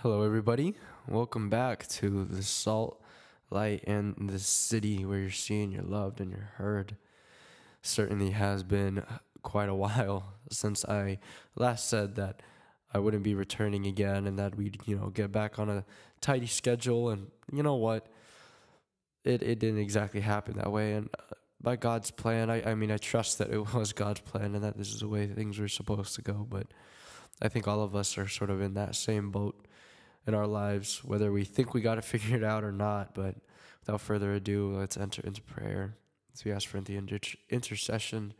Hello, 0.00 0.24
everybody. 0.24 0.74
Welcome 1.06 1.48
back 1.48 1.86
to 1.86 2.24
the 2.24 2.42
Salt, 2.42 3.00
Light, 3.50 3.84
and 3.86 4.16
the 4.28 4.40
City 4.40 5.04
where 5.04 5.20
you're 5.20 5.30
seen, 5.30 5.70
you're 5.70 5.84
loved, 5.84 6.20
and 6.20 6.28
you're 6.32 6.50
heard. 6.56 6.96
Certainly 7.82 8.30
has 8.30 8.64
been 8.64 9.04
quite 9.42 9.68
a 9.68 9.74
while 9.76 10.34
since 10.50 10.84
I 10.84 11.18
last 11.54 11.88
said 11.88 12.16
that 12.16 12.42
I 12.92 12.98
wouldn't 12.98 13.22
be 13.22 13.36
returning 13.36 13.86
again 13.86 14.26
and 14.26 14.36
that 14.40 14.56
we'd, 14.56 14.80
you 14.86 14.96
know, 14.96 15.10
get 15.10 15.30
back 15.30 15.60
on 15.60 15.70
a 15.70 15.84
tidy 16.20 16.48
schedule. 16.48 17.10
And 17.10 17.30
you 17.52 17.62
know 17.62 17.76
what? 17.76 18.08
It, 19.22 19.40
it 19.44 19.60
didn't 19.60 19.78
exactly 19.78 20.22
happen 20.22 20.56
that 20.56 20.72
way. 20.72 20.94
And 20.94 21.10
uh, 21.16 21.34
by 21.60 21.76
God's 21.76 22.10
plan, 22.10 22.50
I, 22.50 22.72
I 22.72 22.74
mean, 22.74 22.90
I 22.90 22.96
trust 22.96 23.38
that 23.38 23.50
it 23.50 23.72
was 23.74 23.92
God's 23.92 24.20
plan 24.20 24.56
and 24.56 24.64
that 24.64 24.76
this 24.76 24.92
is 24.92 24.98
the 24.98 25.08
way 25.08 25.28
things 25.28 25.60
were 25.60 25.68
supposed 25.68 26.16
to 26.16 26.22
go. 26.22 26.44
But 26.50 26.66
I 27.40 27.48
think 27.48 27.68
all 27.68 27.82
of 27.82 27.94
us 27.94 28.18
are 28.18 28.26
sort 28.26 28.50
of 28.50 28.60
in 28.60 28.74
that 28.74 28.96
same 28.96 29.30
boat 29.30 29.68
in 30.26 30.34
our 30.34 30.46
lives, 30.46 31.02
whether 31.04 31.32
we 31.32 31.44
think 31.44 31.74
we 31.74 31.80
got 31.80 31.96
to 31.96 32.02
figure 32.12 32.36
it 32.36 32.44
out 32.44 32.64
or 32.64 32.72
not. 32.72 33.14
But 33.14 33.36
without 33.80 34.00
further 34.00 34.32
ado, 34.32 34.76
let's 34.76 34.96
enter 34.96 35.22
into 35.22 35.42
prayer. 35.42 35.96
As 36.34 36.44
we 36.44 36.52
ask 36.52 36.68
for 36.68 36.80
the 36.80 36.96
inter- 36.96 37.18
intercession 37.50 38.34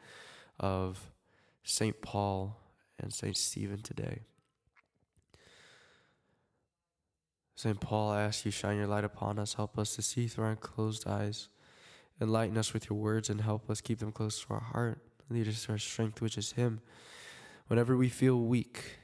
of 0.58 1.10
St. 1.64 2.00
Paul 2.00 2.56
and 2.98 3.12
St. 3.12 3.36
Stephen 3.36 3.82
today. 3.82 4.20
St. 7.54 7.78
Paul, 7.80 8.10
I 8.10 8.22
ask 8.22 8.44
you, 8.44 8.50
shine 8.50 8.76
your 8.76 8.86
light 8.86 9.04
upon 9.04 9.38
us, 9.38 9.54
help 9.54 9.78
us 9.78 9.94
to 9.94 10.02
see 10.02 10.26
through 10.26 10.46
our 10.46 10.56
closed 10.56 11.06
eyes, 11.06 11.48
enlighten 12.20 12.56
us 12.56 12.72
with 12.72 12.90
your 12.90 12.98
words, 12.98 13.28
and 13.30 13.40
help 13.40 13.70
us 13.70 13.80
keep 13.80 13.98
them 13.98 14.10
close 14.10 14.40
to 14.42 14.54
our 14.54 14.60
heart. 14.60 14.98
Lead 15.30 15.48
us 15.48 15.64
to 15.64 15.72
our 15.72 15.78
strength, 15.78 16.20
which 16.20 16.36
is 16.36 16.52
Him. 16.52 16.80
Whenever 17.68 17.96
we 17.96 18.08
feel 18.08 18.40
weak, 18.40 18.98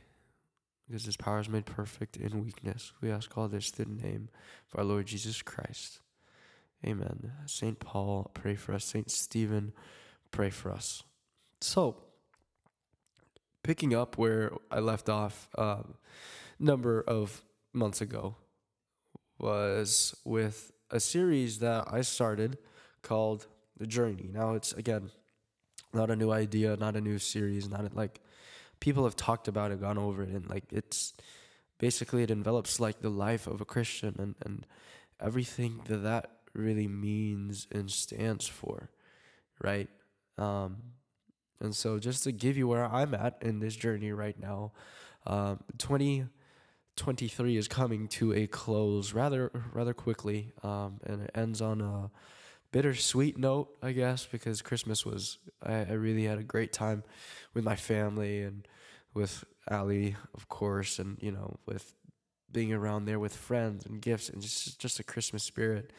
because 0.89 1.05
His 1.05 1.17
power 1.17 1.41
is 1.41 1.49
made 1.49 1.67
perfect 1.67 2.17
in 2.17 2.45
weakness, 2.45 2.93
we 3.01 3.11
ask 3.11 3.37
all 3.37 3.49
this 3.49 3.71
through 3.71 3.85
the 3.87 4.03
name 4.03 4.29
of 4.73 4.79
our 4.79 4.85
Lord 4.85 5.07
Jesus 5.07 5.43
Christ. 5.43 6.01
Amen. 6.87 7.33
St. 7.47 7.79
Paul, 7.79 8.31
pray 8.35 8.55
for 8.55 8.73
us. 8.73 8.85
St. 8.85 9.11
Stephen, 9.11 9.73
pray 10.31 10.51
for 10.51 10.73
us. 10.73 11.03
So, 11.61 11.97
picking 13.63 13.95
up 13.95 14.17
where 14.17 14.53
I 14.71 14.79
left 14.79 15.09
off 15.09 15.49
a 15.57 15.61
uh, 15.61 15.83
number 16.59 17.03
of 17.03 17.43
months 17.73 18.01
ago 18.01 18.37
was 19.39 20.15
with 20.25 20.73
a 20.91 21.01
series 21.01 21.59
that 21.59 21.85
I 21.91 22.01
started 22.03 22.59
called 23.03 23.47
The 23.77 23.87
Journey. 23.87 24.31
Now, 24.33 24.55
it's 24.55 24.73
again 24.73 25.11
not 25.93 26.11
a 26.11 26.17
new 26.17 26.31
idea, 26.31 26.77
not 26.77 26.97
a 26.97 27.01
new 27.01 27.19
series, 27.19 27.69
not 27.69 27.95
like 27.95 28.21
people 28.81 29.05
have 29.05 29.17
talked 29.17 29.49
about 29.49 29.71
it, 29.71 29.81
gone 29.81 29.99
over 29.99 30.23
it, 30.23 30.31
and 30.31 30.49
like 30.49 30.65
it's 30.71 31.13
basically 31.79 32.23
it 32.23 32.31
envelops 32.31 32.81
like 32.81 33.01
the 33.01 33.11
life 33.11 33.47
of 33.47 33.61
a 33.61 33.65
Christian 33.65 34.17
and, 34.19 34.35
and 34.45 34.67
everything 35.21 35.81
that 35.87 35.99
that 35.99 36.31
really 36.55 36.89
means 36.89 37.67
and 37.71 37.91
stands 37.91 38.47
for, 38.47 38.91
right? 39.63 39.89
Um, 40.37 40.77
and 41.61 41.75
so, 41.75 41.99
just 41.99 42.25
to 42.25 42.33
give 42.33 42.57
you 42.57 42.69
where 42.69 42.85
I'm 42.85 43.15
at 43.15 43.39
in 43.43 43.59
this 43.59 43.75
journey 43.75 44.13
right 44.13 44.39
now, 44.39 44.73
um, 45.27 45.61
2023 45.79 47.57
is 47.57 47.67
coming 47.67 48.07
to 48.09 48.33
a 48.33 48.47
close 48.47 49.13
rather 49.13 49.51
rather 49.73 49.95
quickly, 49.95 50.53
um, 50.63 51.01
and 51.05 51.23
it 51.23 51.31
ends 51.35 51.61
on 51.61 51.81
a 51.81 52.11
bittersweet 52.73 53.39
note, 53.39 53.69
I 53.83 53.93
guess, 53.93 54.27
because 54.27 54.63
Christmas 54.63 55.05
was 55.05 55.39
I, 55.63 55.75
I 55.75 55.93
really 55.93 56.25
had 56.25 56.39
a 56.39 56.43
great 56.45 56.73
time 56.73 57.03
with 57.55 57.65
my 57.65 57.77
family 57.77 58.43
and 58.43 58.67
with 59.15 59.45
Ali, 59.71 60.17
of 60.35 60.49
course, 60.49 60.99
and 60.99 61.19
you 61.21 61.33
know 61.33 61.59
with 61.67 61.95
being 62.51 62.73
around 62.73 63.05
there 63.05 63.19
with 63.19 63.35
friends 63.35 63.85
and 63.85 64.01
gifts 64.01 64.29
and 64.29 64.41
just 64.41 64.79
just 64.79 64.99
a 64.99 65.05
Christmas 65.05 65.45
spirit. 65.45 65.93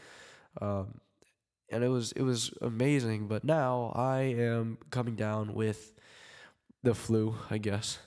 Um, 0.62 1.02
and 1.72 1.84
it 1.84 1.90
was 1.90 2.12
it 2.14 2.24
was 2.24 2.54
amazing. 2.62 3.28
But 3.28 3.44
now 3.44 3.92
I 3.96 4.22
am 4.22 4.78
coming 4.90 5.16
down 5.16 5.54
with 5.54 5.94
the 6.84 6.96
flu, 6.96 7.36
I 7.50 7.58
guess. 7.58 8.00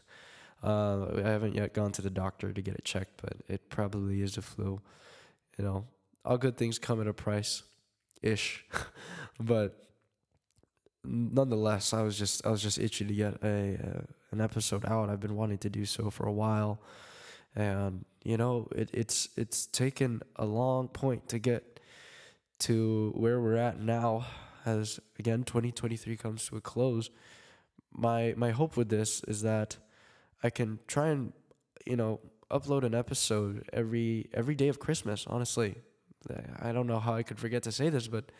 Uh, 0.62 1.06
I 1.16 1.28
haven't 1.28 1.54
yet 1.56 1.74
gone 1.74 1.92
to 1.92 2.02
the 2.02 2.10
doctor 2.10 2.52
to 2.52 2.62
get 2.62 2.74
it 2.74 2.84
checked, 2.84 3.20
but 3.20 3.34
it 3.48 3.68
probably 3.68 4.22
is 4.22 4.36
a 4.36 4.42
flu. 4.42 4.80
You 5.58 5.64
know, 5.64 5.84
all 6.24 6.38
good 6.38 6.56
things 6.56 6.78
come 6.78 7.00
at 7.00 7.08
a 7.08 7.12
price, 7.12 7.62
ish. 8.22 8.64
but 9.40 9.76
nonetheless, 11.04 11.92
I 11.92 12.02
was 12.02 12.18
just 12.18 12.46
I 12.46 12.50
was 12.50 12.62
just 12.62 12.78
itchy 12.78 13.04
to 13.04 13.14
get 13.14 13.42
a 13.42 13.74
uh, 13.74 14.02
an 14.30 14.40
episode 14.40 14.84
out. 14.86 15.10
I've 15.10 15.20
been 15.20 15.36
wanting 15.36 15.58
to 15.58 15.70
do 15.70 15.84
so 15.84 16.10
for 16.10 16.26
a 16.26 16.32
while, 16.32 16.80
and 17.54 18.04
you 18.24 18.36
know, 18.36 18.68
it, 18.74 18.90
it's 18.92 19.28
it's 19.36 19.66
taken 19.66 20.22
a 20.36 20.44
long 20.44 20.88
point 20.88 21.28
to 21.28 21.38
get 21.38 21.80
to 22.60 23.12
where 23.16 23.40
we're 23.40 23.56
at 23.56 23.80
now 23.80 24.24
as 24.64 25.00
again 25.18 25.42
2023 25.42 26.16
comes 26.16 26.46
to 26.46 26.56
a 26.56 26.60
close 26.60 27.10
my 27.92 28.34
my 28.36 28.50
hope 28.50 28.76
with 28.76 28.88
this 28.88 29.20
is 29.26 29.42
that 29.42 29.76
i 30.44 30.48
can 30.48 30.78
try 30.86 31.08
and 31.08 31.32
you 31.84 31.96
know 31.96 32.20
upload 32.50 32.84
an 32.84 32.94
episode 32.94 33.68
every 33.72 34.28
every 34.32 34.54
day 34.54 34.68
of 34.68 34.78
christmas 34.78 35.26
honestly 35.26 35.76
i 36.60 36.72
don't 36.72 36.86
know 36.86 36.98
how 36.98 37.14
i 37.14 37.22
could 37.22 37.38
forget 37.38 37.62
to 37.62 37.72
say 37.72 37.88
this 37.88 38.08
but 38.08 38.30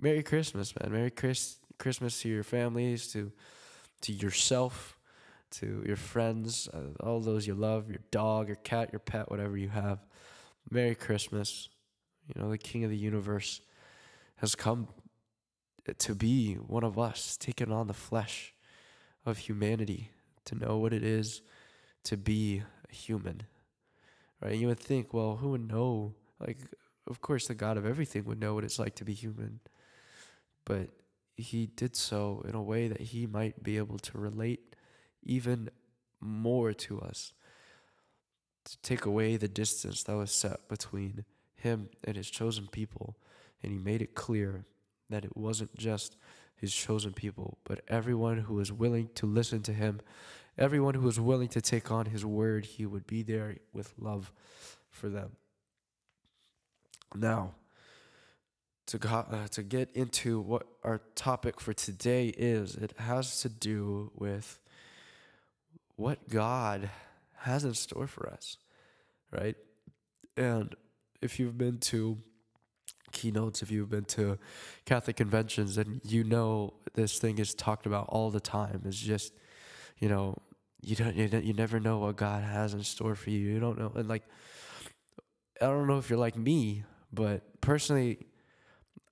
merry 0.00 0.22
christmas 0.22 0.74
man 0.78 0.92
merry 0.92 1.10
Chris, 1.10 1.56
christmas 1.78 2.20
to 2.22 2.28
your 2.28 2.44
families 2.44 3.08
to 3.08 3.32
to 4.00 4.12
yourself 4.12 4.98
to 5.50 5.82
your 5.86 5.96
friends 5.96 6.68
uh, 6.72 7.02
all 7.02 7.20
those 7.20 7.46
you 7.46 7.54
love 7.54 7.88
your 7.88 8.00
dog 8.10 8.48
your 8.48 8.56
cat 8.56 8.90
your 8.92 9.00
pet 9.00 9.30
whatever 9.30 9.56
you 9.56 9.68
have 9.68 9.98
merry 10.70 10.94
christmas 10.94 11.68
you 12.34 12.40
know, 12.40 12.50
the 12.50 12.58
King 12.58 12.84
of 12.84 12.90
the 12.90 12.96
universe 12.96 13.60
has 14.36 14.54
come 14.54 14.88
to 15.98 16.14
be 16.14 16.54
one 16.54 16.82
of 16.82 16.98
us, 16.98 17.36
taken 17.36 17.70
on 17.70 17.86
the 17.86 17.94
flesh 17.94 18.52
of 19.24 19.38
humanity, 19.38 20.10
to 20.44 20.54
know 20.56 20.78
what 20.78 20.92
it 20.92 21.04
is 21.04 21.42
to 22.04 22.16
be 22.16 22.62
a 22.90 22.94
human. 22.94 23.42
Right? 24.42 24.56
You 24.56 24.68
would 24.68 24.80
think, 24.80 25.14
well, 25.14 25.36
who 25.36 25.50
would 25.50 25.68
know? 25.68 26.14
Like, 26.40 26.58
of 27.06 27.20
course, 27.20 27.46
the 27.46 27.54
God 27.54 27.76
of 27.76 27.86
everything 27.86 28.24
would 28.24 28.40
know 28.40 28.54
what 28.54 28.64
it's 28.64 28.78
like 28.78 28.94
to 28.96 29.04
be 29.04 29.14
human. 29.14 29.60
But 30.64 30.88
he 31.36 31.66
did 31.66 31.94
so 31.94 32.44
in 32.48 32.54
a 32.54 32.62
way 32.62 32.88
that 32.88 33.00
he 33.00 33.26
might 33.26 33.62
be 33.62 33.76
able 33.76 33.98
to 33.98 34.18
relate 34.18 34.74
even 35.22 35.70
more 36.20 36.72
to 36.72 37.00
us, 37.00 37.32
to 38.64 38.78
take 38.78 39.04
away 39.04 39.36
the 39.36 39.48
distance 39.48 40.02
that 40.04 40.16
was 40.16 40.32
set 40.32 40.68
between 40.68 41.24
him 41.56 41.88
and 42.04 42.16
his 42.16 42.30
chosen 42.30 42.66
people, 42.66 43.16
and 43.62 43.72
he 43.72 43.78
made 43.78 44.02
it 44.02 44.14
clear 44.14 44.64
that 45.10 45.24
it 45.24 45.36
wasn't 45.36 45.76
just 45.76 46.16
his 46.56 46.74
chosen 46.74 47.12
people, 47.12 47.58
but 47.64 47.82
everyone 47.86 48.38
who 48.38 48.54
was 48.54 48.72
willing 48.72 49.10
to 49.14 49.26
listen 49.26 49.62
to 49.62 49.72
him, 49.72 50.00
everyone 50.56 50.94
who 50.94 51.02
was 51.02 51.20
willing 51.20 51.48
to 51.48 51.60
take 51.60 51.90
on 51.90 52.06
his 52.06 52.24
word, 52.24 52.64
he 52.64 52.86
would 52.86 53.06
be 53.06 53.22
there 53.22 53.56
with 53.72 53.92
love 53.98 54.32
for 54.90 55.08
them. 55.08 55.32
Now, 57.20 57.54
to, 58.86 58.98
go, 58.98 59.08
uh, 59.08 59.48
to 59.48 59.62
get 59.62 59.90
into 59.94 60.40
what 60.40 60.66
our 60.84 61.00
topic 61.14 61.60
for 61.60 61.72
today 61.72 62.28
is, 62.28 62.76
it 62.76 62.94
has 62.98 63.40
to 63.42 63.48
do 63.48 64.12
with 64.14 64.58
what 65.96 66.28
God 66.28 66.90
has 67.38 67.64
in 67.64 67.74
store 67.74 68.06
for 68.06 68.28
us, 68.28 68.56
right? 69.32 69.56
And 70.36 70.74
if 71.22 71.40
you've 71.40 71.58
been 71.58 71.78
to 71.78 72.18
keynotes, 73.12 73.62
if 73.62 73.70
you've 73.70 73.90
been 73.90 74.04
to 74.04 74.38
Catholic 74.84 75.16
conventions, 75.16 75.76
then 75.76 76.00
you 76.04 76.22
know 76.22 76.74
this 76.94 77.18
thing 77.18 77.38
is 77.38 77.54
talked 77.54 77.86
about 77.86 78.08
all 78.08 78.30
the 78.30 78.40
time. 78.40 78.82
It's 78.84 79.00
just, 79.00 79.32
you 79.98 80.08
know, 80.08 80.36
you 80.82 80.94
don't, 80.94 81.16
you, 81.16 81.28
don't, 81.28 81.44
you 81.44 81.54
never 81.54 81.80
know 81.80 81.98
what 81.98 82.16
God 82.16 82.44
has 82.44 82.74
in 82.74 82.82
store 82.82 83.14
for 83.14 83.30
you. 83.30 83.38
You 83.38 83.58
don't 83.58 83.78
know, 83.78 83.92
and 83.94 84.08
like, 84.08 84.22
I 85.60 85.66
don't 85.66 85.86
know 85.86 85.98
if 85.98 86.10
you're 86.10 86.18
like 86.18 86.36
me, 86.36 86.84
but 87.12 87.60
personally, 87.60 88.26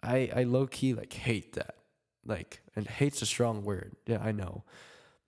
I 0.03 0.31
I 0.35 0.43
low 0.45 0.67
key 0.67 0.95
like 0.95 1.13
hate 1.13 1.55
that. 1.55 1.77
Like, 2.27 2.61
and 2.75 2.87
hate's 2.87 3.23
a 3.23 3.27
strong 3.27 3.65
word. 3.65 3.97
Yeah, 4.07 4.19
I 4.23 4.33
know, 4.33 4.65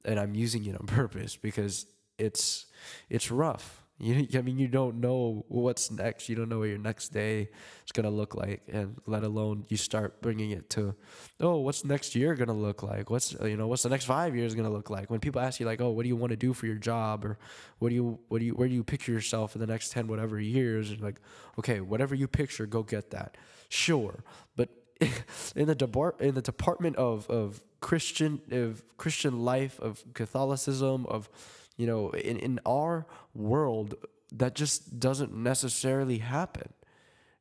and 0.05 0.19
I'm 0.19 0.35
using 0.35 0.65
it 0.65 0.79
on 0.79 0.87
purpose 0.87 1.37
because 1.37 1.87
it's 2.19 2.67
it's 3.09 3.31
rough 3.31 3.86
you, 3.99 4.27
I 4.39 4.43
mean, 4.43 4.59
you 4.59 4.69
don't 4.69 5.01
know 5.01 5.45
what's 5.49 5.91
next. 5.91 6.29
You 6.29 6.37
don't 6.37 6.51
know 6.51 6.59
what 6.59 6.69
your 6.69 6.79
next 6.79 7.11
day 7.11 7.49
is 7.85 7.93
gonna 7.93 8.11
look 8.11 8.35
like, 8.35 8.63
and 8.71 8.97
let 9.07 9.23
alone 9.23 9.65
you 9.69 9.79
start 9.79 10.21
bringing 10.21 10.51
it 10.51 10.69
to, 10.71 10.95
oh, 11.41 11.57
what's 11.61 11.83
next 11.83 12.15
year 12.15 12.35
gonna 12.35 12.53
look 12.53 12.83
like? 12.83 13.09
What's 13.09 13.33
you 13.43 13.57
know, 13.57 13.67
what's 13.69 13.83
the 13.83 13.89
next 13.89 14.05
five 14.05 14.37
years 14.37 14.55
gonna 14.55 14.71
look 14.71 14.91
like? 14.91 15.09
When 15.11 15.21
people 15.21 15.41
ask 15.41 15.61
you 15.61 15.67
like, 15.67 15.81
oh, 15.81 15.91
what 15.91 16.03
do 16.03 16.09
you 16.09 16.17
want 16.17 16.31
to 16.31 16.37
do 16.37 16.53
for 16.53 16.67
your 16.67 16.77
job, 16.77 17.25
or 17.25 17.39
what 17.79 17.89
do 17.89 17.95
you, 17.95 18.19
what 18.29 18.41
do 18.41 18.45
you, 18.45 18.53
where 18.53 18.69
do 18.69 18.75
you 18.75 18.85
picture 18.85 19.13
yourself 19.13 19.55
in 19.55 19.61
the 19.63 19.67
next 19.67 19.93
ten 19.93 20.09
whatever 20.09 20.39
years? 20.39 20.91
And 20.91 21.01
like, 21.01 21.21
okay, 21.59 21.81
whatever 21.81 22.15
you 22.15 22.29
picture, 22.29 22.67
go 22.67 22.83
get 22.83 23.11
that. 23.13 23.39
Sure, 23.71 24.23
but 24.57 24.69
in 25.57 25.67
the 25.67 25.75
depart 25.75 26.21
in 26.21 26.35
the 26.35 26.43
department 26.43 26.97
of 26.97 27.29
of 27.31 27.63
Christian 27.81 28.41
of 28.51 28.83
Christian 28.99 29.45
life 29.45 29.79
of 29.81 30.05
Catholicism 30.15 31.07
of 31.07 31.31
you 31.77 31.87
know, 31.87 32.11
in, 32.11 32.39
in 32.39 32.61
our 32.67 33.07
world, 33.35 33.95
that 34.33 34.55
just 34.55 34.99
doesn't 34.99 35.35
necessarily 35.35 36.19
happen. 36.19 36.73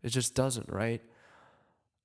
It 0.03 0.09
just 0.09 0.35
doesn't, 0.35 0.69
right? 0.69 1.01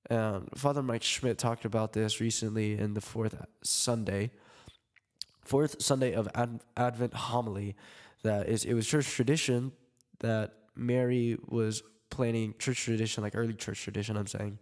And 0.09 0.49
Father 0.55 0.81
Mike 0.81 1.03
Schmitz 1.03 1.41
talked 1.41 1.65
about 1.65 1.93
this 1.93 2.19
recently 2.19 2.77
in 2.77 2.93
the 2.93 3.01
fourth 3.01 3.35
Sunday, 3.63 4.31
fourth 5.43 5.81
Sunday 5.81 6.13
of 6.13 6.27
Ad- 6.33 6.61
Advent 6.75 7.13
homily. 7.13 7.75
That 8.23 8.47
is, 8.47 8.65
it 8.65 8.73
was 8.73 8.87
church 8.87 9.09
tradition 9.09 9.71
that 10.19 10.53
Mary 10.75 11.37
was 11.47 11.83
planning 12.09 12.53
church 12.59 12.83
tradition, 12.83 13.23
like 13.23 13.35
early 13.35 13.53
church 13.53 13.81
tradition. 13.81 14.17
I'm 14.17 14.27
saying, 14.27 14.59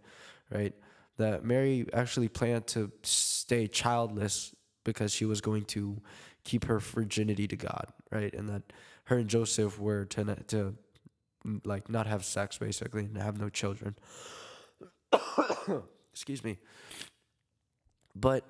right? 0.50 0.74
That 1.16 1.44
Mary 1.44 1.86
actually 1.92 2.28
planned 2.28 2.66
to 2.68 2.90
stay 3.02 3.66
childless 3.66 4.54
because 4.84 5.12
she 5.12 5.24
was 5.24 5.40
going 5.40 5.64
to 5.66 6.00
keep 6.44 6.64
her 6.64 6.78
virginity 6.78 7.46
to 7.48 7.56
God, 7.56 7.86
right? 8.10 8.32
And 8.34 8.48
that 8.48 8.62
her 9.04 9.18
and 9.18 9.28
Joseph 9.28 9.78
were 9.78 10.04
to 10.06 10.24
to 10.48 10.74
mm, 11.46 11.66
like 11.66 11.88
not 11.88 12.06
have 12.06 12.24
sex 12.24 12.58
basically 12.58 13.04
and 13.04 13.16
have 13.18 13.38
no 13.38 13.48
children. 13.48 13.96
Excuse 16.12 16.42
me. 16.44 16.58
But 18.14 18.44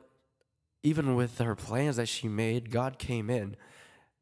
even 0.83 1.15
with 1.15 1.39
her 1.39 1.55
plans 1.55 1.97
that 1.97 2.09
she 2.09 2.29
made, 2.29 2.71
God 2.71 2.99
came 2.99 3.29
in 3.29 3.57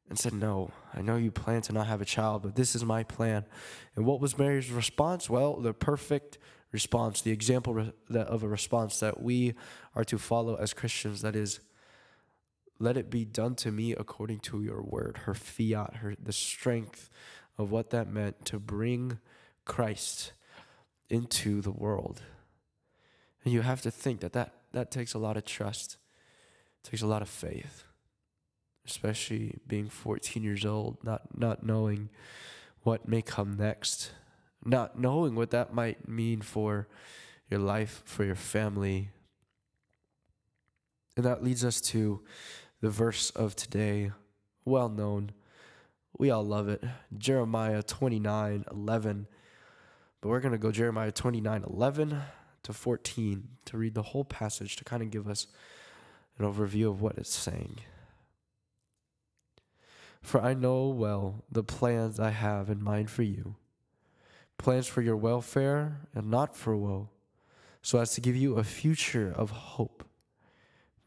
and 0.08 0.18
said, 0.18 0.32
No, 0.32 0.72
I 0.94 1.02
know 1.02 1.16
you 1.16 1.30
plan 1.30 1.62
to 1.62 1.72
not 1.72 1.86
have 1.86 2.00
a 2.00 2.06
child, 2.06 2.42
but 2.42 2.56
this 2.56 2.74
is 2.74 2.84
my 2.84 3.02
plan. 3.02 3.44
And 3.94 4.04
what 4.04 4.20
was 4.20 4.38
Mary's 4.38 4.70
response? 4.70 5.30
Well, 5.30 5.56
the 5.56 5.72
perfect 5.72 6.38
response, 6.72 7.22
the 7.22 7.30
example 7.30 7.92
of 8.10 8.42
a 8.42 8.48
response 8.48 9.00
that 9.00 9.22
we 9.22 9.54
are 9.94 10.04
to 10.04 10.18
follow 10.18 10.56
as 10.56 10.74
Christians 10.74 11.22
that 11.22 11.36
is, 11.36 11.60
let 12.78 12.96
it 12.96 13.10
be 13.10 13.24
done 13.24 13.54
to 13.56 13.72
me 13.72 13.92
according 13.92 14.40
to 14.40 14.62
your 14.62 14.82
word. 14.82 15.20
Her 15.24 15.34
fiat, 15.34 15.96
her 15.96 16.14
the 16.22 16.32
strength 16.32 17.10
of 17.56 17.70
what 17.70 17.90
that 17.90 18.08
meant 18.08 18.44
to 18.46 18.58
bring 18.58 19.18
Christ 19.64 20.32
into 21.10 21.60
the 21.60 21.72
world. 21.72 22.22
And 23.44 23.52
you 23.52 23.62
have 23.62 23.82
to 23.82 23.90
think 23.90 24.20
that 24.20 24.32
that, 24.32 24.52
that 24.72 24.90
takes 24.90 25.14
a 25.14 25.18
lot 25.18 25.36
of 25.36 25.44
trust, 25.44 25.96
it 26.84 26.90
takes 26.90 27.02
a 27.02 27.06
lot 27.06 27.22
of 27.22 27.28
faith, 27.28 27.84
especially 28.86 29.58
being 29.66 29.88
14 29.88 30.42
years 30.42 30.64
old, 30.64 30.98
not, 31.02 31.38
not 31.38 31.64
knowing 31.64 32.10
what 32.82 33.08
may 33.08 33.22
come 33.22 33.56
next, 33.56 34.12
not 34.64 34.98
knowing 34.98 35.34
what 35.34 35.50
that 35.50 35.74
might 35.74 36.08
mean 36.08 36.42
for 36.42 36.88
your 37.50 37.60
life, 37.60 38.02
for 38.04 38.24
your 38.24 38.34
family. 38.34 39.10
And 41.16 41.24
that 41.24 41.42
leads 41.42 41.64
us 41.64 41.80
to 41.80 42.20
the 42.80 42.90
verse 42.90 43.30
of 43.30 43.56
today, 43.56 44.12
well 44.64 44.88
known. 44.88 45.32
We 46.18 46.30
all 46.30 46.44
love 46.44 46.68
it. 46.68 46.82
Jeremiah 47.16 47.82
29 47.82 48.64
11. 48.70 49.26
But 50.20 50.28
we're 50.28 50.40
going 50.40 50.52
to 50.52 50.58
go 50.58 50.72
Jeremiah 50.72 51.12
29 51.12 51.64
11 51.68 52.20
to 52.64 52.72
14 52.72 53.48
to 53.66 53.78
read 53.78 53.94
the 53.94 54.02
whole 54.02 54.24
passage 54.24 54.76
to 54.76 54.84
kind 54.84 55.02
of 55.02 55.10
give 55.10 55.28
us 55.28 55.46
an 56.38 56.44
overview 56.44 56.88
of 56.88 57.00
what 57.00 57.18
it's 57.18 57.34
saying. 57.34 57.80
For 60.22 60.40
I 60.42 60.54
know 60.54 60.88
well 60.88 61.44
the 61.50 61.62
plans 61.62 62.18
I 62.18 62.30
have 62.30 62.68
in 62.68 62.82
mind 62.82 63.10
for 63.10 63.22
you 63.22 63.56
plans 64.58 64.88
for 64.88 65.00
your 65.00 65.16
welfare 65.16 66.00
and 66.14 66.30
not 66.30 66.54
for 66.54 66.76
woe, 66.76 67.08
so 67.80 67.98
as 67.98 68.12
to 68.14 68.20
give 68.20 68.36
you 68.36 68.56
a 68.56 68.64
future 68.64 69.32
of 69.34 69.50
hope. 69.50 70.04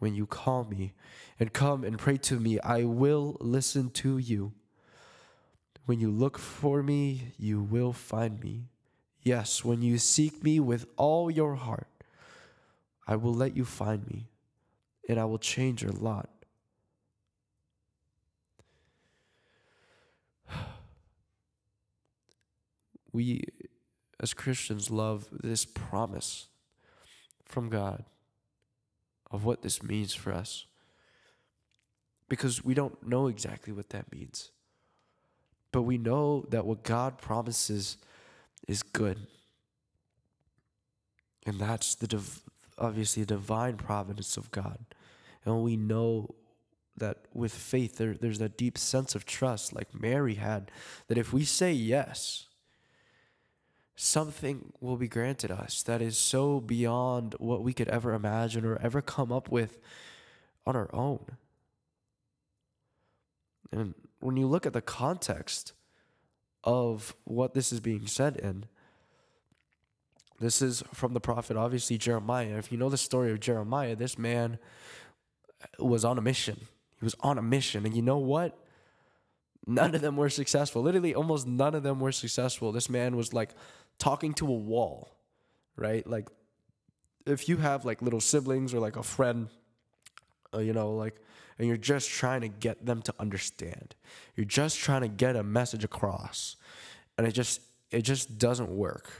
When 0.01 0.15
you 0.15 0.25
call 0.25 0.63
me 0.63 0.93
and 1.39 1.53
come 1.53 1.83
and 1.83 1.95
pray 1.99 2.17
to 2.17 2.39
me, 2.39 2.59
I 2.61 2.85
will 2.85 3.37
listen 3.39 3.91
to 3.91 4.17
you. 4.17 4.51
When 5.85 5.99
you 5.99 6.09
look 6.09 6.39
for 6.39 6.81
me, 6.81 7.33
you 7.37 7.61
will 7.61 7.93
find 7.93 8.39
me. 8.39 8.63
Yes, 9.21 9.63
when 9.63 9.83
you 9.83 9.99
seek 9.99 10.43
me 10.43 10.59
with 10.59 10.87
all 10.97 11.29
your 11.29 11.53
heart, 11.53 11.85
I 13.05 13.15
will 13.15 13.35
let 13.35 13.55
you 13.55 13.63
find 13.63 14.07
me, 14.07 14.31
and 15.07 15.19
I 15.19 15.25
will 15.25 15.37
change 15.37 15.83
your 15.83 15.91
lot. 15.91 16.31
We, 23.13 23.43
as 24.19 24.33
Christians, 24.33 24.89
love 24.89 25.27
this 25.31 25.63
promise 25.63 26.47
from 27.45 27.69
God 27.69 28.05
of 29.31 29.45
what 29.45 29.61
this 29.61 29.81
means 29.81 30.13
for 30.13 30.33
us 30.33 30.65
because 32.31 32.63
we 32.63 32.73
don't 32.73 33.05
know 33.05 33.27
exactly 33.27 33.73
what 33.73 33.89
that 33.89 34.11
means. 34.11 34.51
But 35.71 35.81
we 35.81 35.97
know 35.97 36.45
that 36.49 36.65
what 36.65 36.83
God 36.83 37.17
promises 37.17 37.97
is 38.67 38.83
good. 38.83 39.27
And 41.45 41.59
that's 41.59 41.95
the 41.95 42.07
div- 42.07 42.41
obviously 42.77 43.23
the 43.23 43.35
divine 43.35 43.75
providence 43.75 44.37
of 44.37 44.51
God. 44.51 44.79
And 45.43 45.61
we 45.61 45.75
know 45.75 46.35
that 46.97 47.17
with 47.33 47.53
faith, 47.53 47.97
there, 47.97 48.13
there's 48.13 48.39
that 48.39 48.57
deep 48.57 48.77
sense 48.77 49.15
of 49.15 49.25
trust, 49.25 49.73
like 49.73 49.93
Mary 49.93 50.35
had, 50.35 50.71
that 51.07 51.17
if 51.17 51.33
we 51.33 51.43
say 51.43 51.73
yes, 51.73 52.47
something 54.01 54.73
will 54.79 54.97
be 54.97 55.07
granted 55.07 55.51
us 55.51 55.83
that 55.83 56.01
is 56.01 56.17
so 56.17 56.59
beyond 56.59 57.35
what 57.37 57.61
we 57.61 57.71
could 57.71 57.87
ever 57.87 58.13
imagine 58.13 58.65
or 58.65 58.75
ever 58.81 58.99
come 58.99 59.31
up 59.31 59.51
with 59.51 59.77
on 60.65 60.75
our 60.75 60.89
own. 60.91 61.23
And 63.71 63.93
when 64.19 64.37
you 64.37 64.47
look 64.47 64.65
at 64.65 64.73
the 64.73 64.81
context 64.81 65.73
of 66.63 67.15
what 67.25 67.53
this 67.53 67.71
is 67.71 67.79
being 67.79 68.07
said 68.07 68.37
in, 68.37 68.65
this 70.39 70.63
is 70.63 70.83
from 70.91 71.13
the 71.13 71.21
prophet, 71.21 71.55
obviously, 71.55 71.99
Jeremiah. 71.99 72.57
If 72.57 72.71
you 72.71 72.79
know 72.79 72.89
the 72.89 72.97
story 72.97 73.31
of 73.31 73.39
Jeremiah, 73.39 73.95
this 73.95 74.17
man 74.17 74.57
was 75.77 76.03
on 76.03 76.17
a 76.17 76.21
mission. 76.21 76.57
He 76.99 77.05
was 77.05 77.15
on 77.19 77.37
a 77.37 77.43
mission. 77.43 77.85
And 77.85 77.95
you 77.95 78.01
know 78.01 78.17
what? 78.17 78.57
None 79.67 79.93
of 79.93 80.01
them 80.01 80.17
were 80.17 80.29
successful. 80.29 80.81
Literally, 80.81 81.13
almost 81.13 81.45
none 81.45 81.75
of 81.75 81.83
them 81.83 81.99
were 81.99 82.11
successful. 82.11 82.71
This 82.71 82.89
man 82.89 83.15
was 83.15 83.31
like 83.31 83.51
talking 84.01 84.33
to 84.33 84.47
a 84.47 84.51
wall, 84.51 85.15
right? 85.75 86.05
Like, 86.05 86.27
if 87.27 87.47
you 87.47 87.57
have 87.57 87.85
like 87.85 88.01
little 88.01 88.19
siblings 88.19 88.73
or 88.73 88.79
like 88.79 88.97
a 88.97 89.03
friend, 89.03 89.47
uh, 90.53 90.57
you 90.59 90.73
know, 90.73 90.93
like, 90.93 91.15
and 91.59 91.67
you're 91.67 91.77
just 91.77 92.09
trying 92.09 92.41
to 92.41 92.47
get 92.47 92.83
them 92.83 93.03
to 93.03 93.13
understand, 93.19 93.95
you're 94.35 94.45
just 94.45 94.79
trying 94.79 95.01
to 95.01 95.07
get 95.07 95.35
a 95.35 95.43
message 95.43 95.83
across, 95.83 96.55
and 97.17 97.27
it 97.27 97.33
just 97.33 97.61
it 97.91 98.01
just 98.01 98.39
doesn't 98.39 98.69
work. 98.69 99.11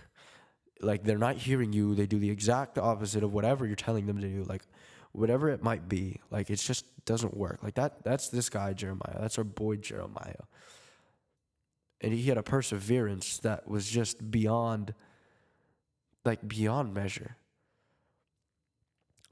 Like 0.82 1.03
they're 1.03 1.20
not 1.20 1.36
hearing 1.36 1.72
you. 1.74 1.94
They 1.94 2.08
do 2.08 2.17
the 2.17 2.32
exact 2.32 2.79
opposite 2.79 3.24
of 3.24 3.34
whatever 3.34 3.67
you're 3.67 3.75
telling 3.75 4.08
them 4.08 4.20
to 4.20 4.27
do. 4.27 4.44
Like 4.50 4.63
whatever 5.12 5.50
it 5.50 5.62
might 5.62 5.88
be. 5.88 6.20
Like 6.32 6.50
it 6.50 6.55
just 6.55 6.86
doesn't 7.05 7.38
work. 7.38 7.62
Like 7.62 7.75
that. 7.75 8.03
That's 8.03 8.29
this 8.29 8.50
guy 8.50 8.74
Jeremiah. 8.74 9.20
That's 9.20 9.38
our 9.38 9.44
boy 9.44 9.75
Jeremiah 9.75 10.48
and 12.01 12.13
he 12.13 12.24
had 12.24 12.38
a 12.38 12.43
perseverance 12.43 13.38
that 13.39 13.67
was 13.67 13.89
just 13.89 14.31
beyond 14.31 14.93
like 16.25 16.48
beyond 16.48 16.93
measure. 16.93 17.38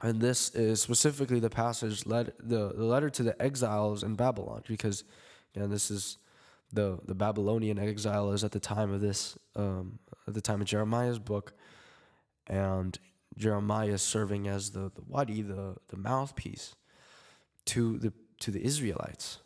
And 0.02 0.22
this 0.22 0.50
is 0.56 0.82
specifically 0.82 1.40
the 1.40 1.50
passage 1.50 2.06
led 2.06 2.34
the, 2.40 2.74
the 2.74 2.86
letter 2.86 3.10
to 3.10 3.24
the 3.24 3.40
exiles 3.42 4.02
in 4.02 4.16
babylon 4.16 4.64
because 4.68 5.04
know, 5.56 5.68
this 5.68 5.92
is 5.92 6.18
the 6.72 7.00
the 7.06 7.16
babylonian 7.16 7.78
exile 7.78 8.32
is 8.32 8.44
at 8.44 8.52
the 8.52 8.60
time 8.60 8.94
of 8.94 9.02
this 9.02 9.38
um, 9.56 10.00
at 10.28 10.34
the 10.34 10.42
time 10.42 10.62
of 10.62 10.68
jeremiah's 10.68 11.20
book 11.20 11.54
and 12.48 12.98
jeremiah 13.38 13.94
is 13.94 14.02
serving 14.02 14.48
as 14.48 14.72
the, 14.72 14.92
the 14.96 15.02
wadi 15.08 15.42
the, 15.42 15.76
the 15.90 15.98
mouthpiece 15.98 16.76
to 17.66 17.98
the 18.00 18.14
to 18.40 18.52
the 18.52 18.64
israelites. 18.64 19.40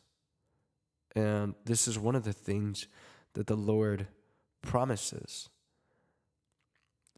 And 1.15 1.55
this 1.65 1.87
is 1.87 1.99
one 1.99 2.15
of 2.15 2.23
the 2.23 2.33
things 2.33 2.87
that 3.33 3.47
the 3.47 3.55
Lord 3.57 4.07
promises 4.61 5.49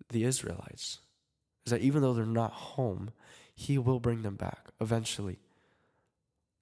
the 0.09 0.23
Israelites 0.23 0.99
is 1.65 1.71
that 1.71 1.81
even 1.81 2.01
though 2.01 2.13
they're 2.13 2.25
not 2.25 2.51
home, 2.51 3.11
He 3.55 3.77
will 3.77 3.99
bring 3.99 4.21
them 4.21 4.35
back 4.35 4.69
eventually. 4.79 5.39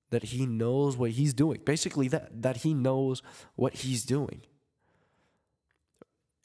That 0.09 0.23
He 0.23 0.45
knows 0.45 0.95
what 0.95 1.11
He's 1.11 1.33
doing. 1.33 1.59
Basically, 1.65 2.07
that, 2.09 2.41
that 2.41 2.57
He 2.57 2.73
knows 2.73 3.21
what 3.55 3.73
He's 3.73 4.05
doing. 4.05 4.41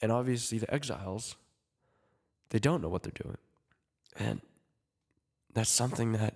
And 0.01 0.11
obviously, 0.11 0.57
the 0.57 0.73
exiles, 0.73 1.35
they 2.49 2.59
don't 2.59 2.81
know 2.81 2.89
what 2.89 3.03
they're 3.03 3.11
doing. 3.23 3.37
And 4.17 4.41
that's 5.53 5.69
something 5.69 6.13
that, 6.13 6.35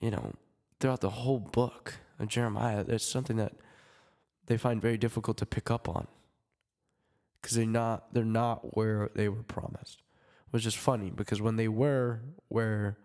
you 0.00 0.10
know, 0.10 0.32
throughout 0.80 1.00
the 1.00 1.10
whole 1.10 1.38
book 1.38 1.94
of 2.18 2.28
Jeremiah, 2.28 2.84
there's 2.84 3.04
something 3.04 3.36
that 3.36 3.52
they 4.46 4.56
find 4.56 4.80
very 4.80 4.98
difficult 4.98 5.36
to 5.38 5.46
pick 5.46 5.70
up 5.70 5.88
on 5.88 6.06
because 7.40 7.56
they're 7.56 7.66
not 7.66 8.12
they're 8.12 8.24
not 8.24 8.76
where 8.76 9.10
they 9.14 9.28
were 9.28 9.42
promised 9.42 10.02
which 10.50 10.66
is 10.66 10.74
funny 10.74 11.10
because 11.10 11.40
when 11.40 11.56
they 11.56 11.68
were 11.68 12.20
where 12.48 12.98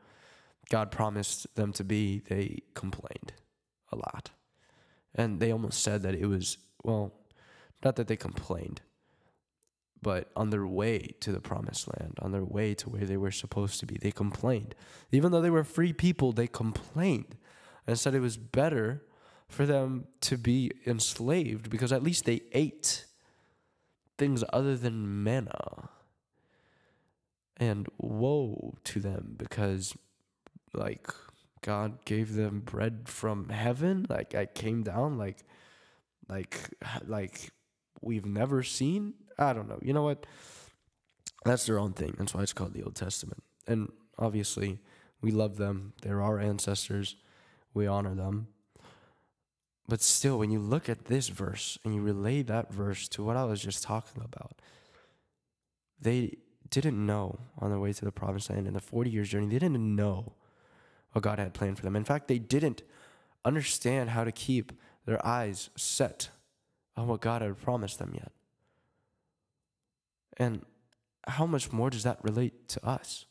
god 0.70 0.92
promised 0.92 1.54
them 1.56 1.74
to 1.74 1.84
be 1.84 2.20
they 2.30 2.62
complained 2.74 3.34
a 3.92 3.96
lot 3.96 4.32
and 5.16 5.40
they 5.40 5.52
almost 5.52 5.84
said 5.84 6.02
that 6.02 6.16
it 6.16 6.28
was 6.28 6.58
well 6.84 7.14
Not 7.84 7.96
that 7.96 8.08
they 8.08 8.16
complained, 8.16 8.82
but 10.02 10.30
on 10.36 10.50
their 10.50 10.68
way 10.68 11.16
to 11.22 11.32
the 11.32 11.42
promised 11.42 11.88
land, 11.88 12.18
on 12.22 12.32
their 12.32 12.46
way 12.46 12.74
to 12.76 12.90
where 12.90 13.06
they 13.06 13.18
were 13.18 13.32
supposed 13.32 13.80
to 13.80 13.86
be, 13.86 13.98
they 13.98 14.12
complained. 14.12 14.76
Even 15.12 15.32
though 15.32 15.42
they 15.42 15.50
were 15.50 15.64
free 15.64 15.94
people, 15.94 16.32
they 16.32 16.48
complained 16.48 17.38
and 17.88 18.00
said 18.00 18.16
it 18.16 18.20
was 18.20 18.38
better 18.38 19.04
for 19.52 19.66
them 19.66 20.08
to 20.22 20.38
be 20.38 20.72
enslaved 20.88 21.70
because 21.70 21.92
at 21.92 22.02
least 22.02 22.26
they 22.26 22.42
ate 22.54 23.06
things 24.18 24.44
other 24.54 24.78
than 24.78 25.24
manna. 25.24 25.90
And 27.58 27.88
woe 28.00 28.76
to 28.86 29.00
them 29.00 29.36
because, 29.38 29.96
like, 30.74 31.08
God 31.62 32.04
gave 32.06 32.34
them 32.34 32.62
bread 32.62 33.04
from 33.06 33.50
heaven. 33.50 34.08
Like, 34.10 34.34
I 34.34 34.48
came 34.48 34.82
down, 34.82 35.20
like, 35.20 35.44
like, 36.28 36.58
like 37.06 37.52
we've 38.02 38.26
never 38.26 38.64
seen. 38.64 39.14
I 39.38 39.54
don't 39.54 39.70
know. 39.70 39.80
You 39.84 39.94
know 39.94 40.02
what? 40.02 40.26
That's 41.46 41.66
their 41.68 41.78
own 41.78 41.94
thing. 41.94 42.16
That's 42.18 42.34
why 42.34 42.42
it's 42.42 42.54
called 42.54 42.74
the 42.74 42.84
Old 42.84 42.96
Testament. 42.96 43.44
And 43.68 43.92
obviously, 44.18 44.80
we 45.22 45.32
love 45.32 45.58
them. 45.58 45.94
They're 46.02 46.22
our 46.22 46.40
ancestors. 46.40 47.16
We 47.76 47.86
honor 47.86 48.16
them. 48.16 48.48
But 49.92 50.02
still, 50.02 50.40
when 50.40 50.52
you 50.52 50.60
look 50.60 50.88
at 50.88 51.08
this 51.08 51.28
verse 51.28 51.78
and 51.84 51.94
you 51.94 52.02
relate 52.02 52.48
that 52.48 52.72
verse 52.72 53.10
to 53.10 53.26
what 53.26 53.36
I 53.36 53.44
was 53.44 53.62
just 53.62 53.84
talking 53.84 54.24
about, 54.24 54.62
they 56.00 56.38
didn't 56.70 57.06
know 57.06 57.40
on 57.58 57.72
their 57.72 57.80
way 57.80 57.92
to 57.92 58.06
the 58.06 58.12
promised 58.14 58.50
land 58.50 58.68
in 58.68 58.74
the 58.74 58.80
40 58.80 59.10
years 59.10 59.28
journey, 59.28 59.48
they 59.48 59.60
didn't 59.60 59.98
know 59.98 60.32
what 61.12 61.24
God 61.24 61.40
had 61.40 61.54
planned 61.54 61.76
for 61.76 61.84
them. 61.84 61.98
In 61.98 62.06
fact, 62.06 62.30
they 62.30 62.40
didn't 62.40 62.84
understand 63.44 64.12
how 64.12 64.24
to 64.24 64.32
keep 64.32 64.72
their 65.06 65.24
eyes 65.28 65.70
set 65.76 66.30
on 66.96 67.08
what 67.08 67.20
God 67.20 67.42
had 67.42 67.62
promised 67.62 68.00
them 68.00 68.14
yet. 68.14 68.32
And 70.38 70.66
how 71.28 71.46
much 71.46 71.74
more 71.74 71.90
does 71.90 72.04
that 72.04 72.24
relate 72.24 72.70
to 72.70 72.88
us? 72.88 73.26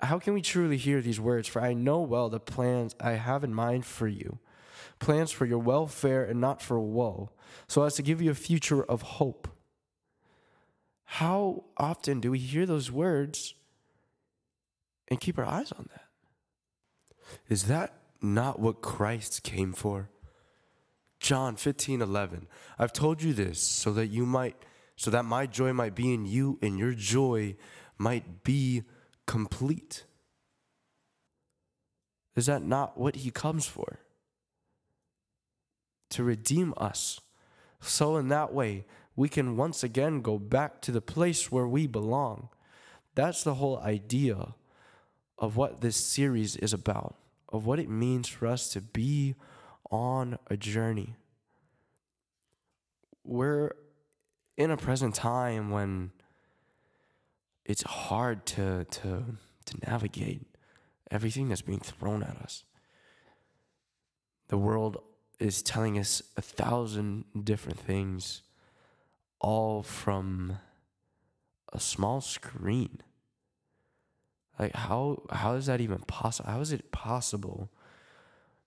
How 0.00 0.18
can 0.18 0.34
we 0.34 0.42
truly 0.42 0.76
hear 0.76 1.00
these 1.00 1.18
words? 1.18 1.48
For 1.48 1.62
I 1.62 1.72
know 1.72 2.02
well 2.02 2.28
the 2.28 2.38
plans 2.38 2.94
I 3.00 3.12
have 3.12 3.42
in 3.42 3.54
mind 3.54 3.86
for 3.86 4.06
you 4.06 4.38
plans 4.98 5.30
for 5.30 5.46
your 5.46 5.58
welfare 5.58 6.24
and 6.24 6.40
not 6.40 6.62
for 6.62 6.78
woe, 6.78 7.30
so 7.66 7.82
as 7.82 7.94
to 7.94 8.02
give 8.02 8.20
you 8.22 8.30
a 8.30 8.34
future 8.34 8.82
of 8.82 9.02
hope. 9.02 9.48
How 11.04 11.64
often 11.76 12.20
do 12.20 12.30
we 12.30 12.38
hear 12.38 12.64
those 12.64 12.90
words 12.90 13.54
and 15.08 15.20
keep 15.20 15.38
our 15.38 15.44
eyes 15.44 15.70
on 15.72 15.88
that? 15.92 16.04
Is 17.48 17.64
that 17.64 17.94
not 18.20 18.60
what 18.60 18.80
Christ 18.80 19.42
came 19.42 19.72
for? 19.72 20.08
John 21.20 21.56
15, 21.56 22.02
11. 22.02 22.48
I've 22.78 22.92
told 22.92 23.22
you 23.22 23.32
this 23.32 23.60
so 23.60 23.92
that 23.92 24.08
you 24.08 24.26
might, 24.26 24.56
so 24.96 25.10
that 25.10 25.24
my 25.24 25.46
joy 25.46 25.72
might 25.72 25.94
be 25.94 26.12
in 26.12 26.26
you 26.26 26.58
and 26.62 26.78
your 26.78 26.94
joy 26.94 27.56
might 27.98 28.42
be 28.42 28.82
complete. 29.26 30.04
Is 32.34 32.46
that 32.46 32.62
not 32.62 32.98
what 32.98 33.16
he 33.16 33.30
comes 33.30 33.66
for? 33.66 34.00
To 36.12 36.24
redeem 36.24 36.74
us. 36.76 37.20
So, 37.80 38.16
in 38.16 38.28
that 38.28 38.52
way, 38.52 38.84
we 39.16 39.28
can 39.28 39.56
once 39.56 39.82
again 39.82 40.20
go 40.20 40.38
back 40.38 40.80
to 40.82 40.92
the 40.92 41.00
place 41.00 41.50
where 41.50 41.66
we 41.66 41.86
belong. 41.86 42.48
That's 43.14 43.42
the 43.44 43.54
whole 43.54 43.78
idea 43.78 44.54
of 45.38 45.56
what 45.56 45.80
this 45.80 45.96
series 45.96 46.56
is 46.56 46.72
about, 46.72 47.16
of 47.48 47.66
what 47.66 47.78
it 47.78 47.90
means 47.90 48.28
for 48.28 48.46
us 48.46 48.72
to 48.72 48.80
be 48.80 49.34
on 49.90 50.38
a 50.48 50.56
journey. 50.56 51.16
We're 53.24 53.72
in 54.56 54.70
a 54.70 54.76
present 54.76 55.14
time 55.14 55.70
when 55.70 56.12
it's 57.64 57.82
hard 57.82 58.46
to 58.46 58.84
to 58.84 59.24
to 59.64 59.76
navigate 59.86 60.46
everything 61.10 61.48
that's 61.48 61.62
being 61.62 61.80
thrown 61.80 62.22
at 62.22 62.36
us. 62.36 62.64
The 64.48 64.58
world 64.58 64.98
is 65.42 65.62
telling 65.62 65.98
us 65.98 66.22
a 66.36 66.42
thousand 66.42 67.24
different 67.44 67.78
things, 67.78 68.42
all 69.40 69.82
from 69.82 70.58
a 71.72 71.80
small 71.80 72.20
screen. 72.20 73.00
Like 74.58 74.74
how 74.74 75.22
how 75.30 75.54
is 75.54 75.66
that 75.66 75.80
even 75.80 75.98
possible? 75.98 76.50
How 76.50 76.60
is 76.60 76.72
it 76.72 76.92
possible 76.92 77.70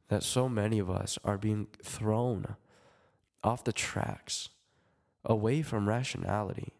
that 0.09 0.21
so 0.21 0.49
many 0.49 0.79
of 0.79 0.89
us 0.89 1.17
are 1.23 1.37
being 1.37 1.67
thrown 1.81 2.55
off 3.43 3.63
the 3.63 3.73
tracks, 3.73 4.49
away 5.23 5.61
from 5.61 5.87
rationality? 5.87 6.73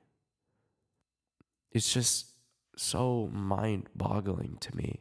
It's 1.72 1.94
just 1.94 2.28
so 2.76 3.30
mind 3.32 3.88
boggling 3.96 4.58
to 4.60 4.76
me. 4.76 5.00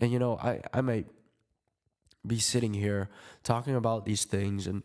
And 0.00 0.10
you 0.10 0.18
know, 0.18 0.36
I, 0.38 0.60
I 0.72 0.80
might 0.80 1.06
be 2.26 2.38
sitting 2.38 2.74
here 2.74 3.08
talking 3.42 3.74
about 3.74 4.04
these 4.04 4.24
things, 4.24 4.66
and 4.66 4.82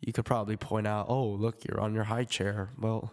you 0.00 0.12
could 0.12 0.24
probably 0.24 0.56
point 0.56 0.86
out, 0.86 1.06
oh, 1.08 1.26
look, 1.26 1.64
you're 1.64 1.80
on 1.80 1.94
your 1.94 2.04
high 2.04 2.24
chair. 2.24 2.70
Well, 2.78 3.12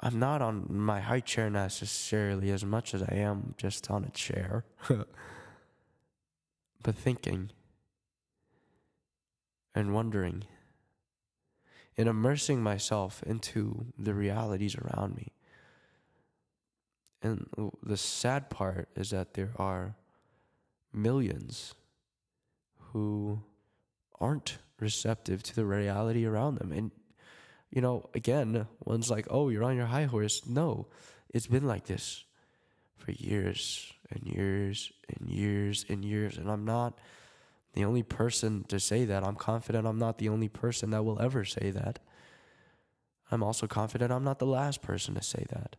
I'm 0.00 0.18
not 0.18 0.42
on 0.42 0.66
my 0.68 1.00
high 1.00 1.20
chair 1.20 1.48
necessarily 1.48 2.50
as 2.50 2.64
much 2.64 2.94
as 2.94 3.02
I 3.02 3.14
am 3.14 3.54
just 3.56 3.90
on 3.90 4.04
a 4.04 4.10
chair, 4.10 4.64
but 4.88 6.94
thinking 6.94 7.50
and 9.74 9.94
wondering 9.94 10.44
and 11.96 12.08
immersing 12.08 12.62
myself 12.62 13.22
into 13.22 13.86
the 13.98 14.12
realities 14.12 14.76
around 14.76 15.16
me. 15.16 15.32
And 17.22 17.46
the 17.82 17.96
sad 17.96 18.50
part 18.50 18.88
is 18.94 19.10
that 19.10 19.34
there 19.34 19.52
are 19.56 19.96
millions 20.92 21.74
who 22.92 23.42
aren't 24.20 24.58
receptive 24.78 25.42
to 25.42 25.54
the 25.54 25.64
reality 25.64 26.24
around 26.24 26.56
them. 26.58 26.72
And, 26.72 26.90
you 27.70 27.80
know, 27.80 28.08
again, 28.14 28.66
one's 28.84 29.10
like, 29.10 29.26
oh, 29.30 29.48
you're 29.48 29.64
on 29.64 29.76
your 29.76 29.86
high 29.86 30.04
horse. 30.04 30.46
No, 30.46 30.88
it's 31.30 31.46
been 31.46 31.66
like 31.66 31.86
this 31.86 32.24
for 32.96 33.12
years 33.12 33.92
and 34.10 34.26
years 34.26 34.92
and 35.08 35.28
years 35.28 35.84
and 35.88 36.04
years. 36.04 36.38
And 36.38 36.50
I'm 36.50 36.64
not 36.64 36.98
the 37.74 37.84
only 37.84 38.02
person 38.02 38.64
to 38.68 38.80
say 38.80 39.04
that. 39.04 39.24
I'm 39.24 39.36
confident 39.36 39.86
I'm 39.86 39.98
not 39.98 40.18
the 40.18 40.28
only 40.28 40.48
person 40.48 40.90
that 40.90 41.04
will 41.04 41.20
ever 41.20 41.44
say 41.44 41.70
that. 41.70 41.98
I'm 43.30 43.42
also 43.42 43.66
confident 43.66 44.12
I'm 44.12 44.24
not 44.24 44.38
the 44.38 44.46
last 44.46 44.82
person 44.82 45.14
to 45.14 45.22
say 45.22 45.44
that. 45.50 45.76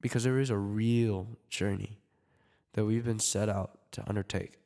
Because 0.00 0.24
there 0.24 0.40
is 0.40 0.50
a 0.50 0.56
real 0.56 1.38
journey 1.48 2.00
that 2.72 2.84
we've 2.84 3.04
been 3.04 3.20
set 3.20 3.48
out 3.48 3.78
to 3.92 4.02
undertake. 4.08 4.58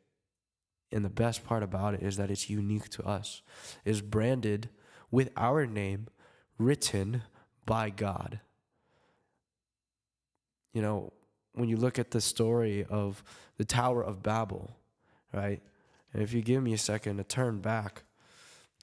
And 0.93 1.05
the 1.05 1.11
best 1.11 1.45
part 1.45 1.63
about 1.63 1.95
it 1.95 2.03
is 2.03 2.17
that 2.17 2.31
it's 2.31 2.49
unique 2.49 2.89
to 2.91 3.05
us. 3.05 3.43
It's 3.85 4.01
branded 4.01 4.69
with 5.11 5.31
our 5.37 5.67
name 5.67 6.07
written 6.59 7.23
by 7.65 7.91
God. 7.91 8.41
You 10.73 10.83
know, 10.83 11.13
when 11.55 11.69
you 11.69 11.77
look 11.77 11.99
at 11.99 12.11
the 12.11 12.21
story 12.21 12.85
of 12.89 13.23
the 13.57 13.65
Tower 13.65 14.03
of 14.03 14.23
Babel, 14.23 14.77
right? 15.33 15.61
And 16.13 16.23
if 16.23 16.33
you 16.33 16.43
give 16.43 16.63
me 16.63 16.73
a 16.73 16.79
second 16.79 17.17
to 17.17 17.25
turn 17.25 17.61
back 17.61 18.05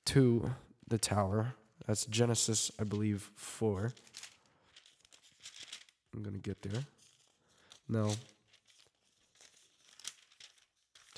to 0.06 0.54
the 0.88 0.98
tower, 0.98 1.56
that's 1.88 2.06
Genesis, 2.06 2.72
I 2.80 2.84
believe, 2.84 3.32
4. 3.36 3.92
I'm 6.14 6.24
going 6.24 6.36
to 6.36 6.42
get 6.42 6.62
there. 6.62 6.84
No. 7.88 8.12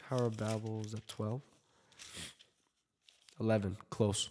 Tower 0.09 0.25
of 0.25 0.37
Babel 0.37 0.83
is 0.85 0.93
at 0.93 1.07
12. 1.07 1.41
11, 3.39 3.77
close. 3.89 4.29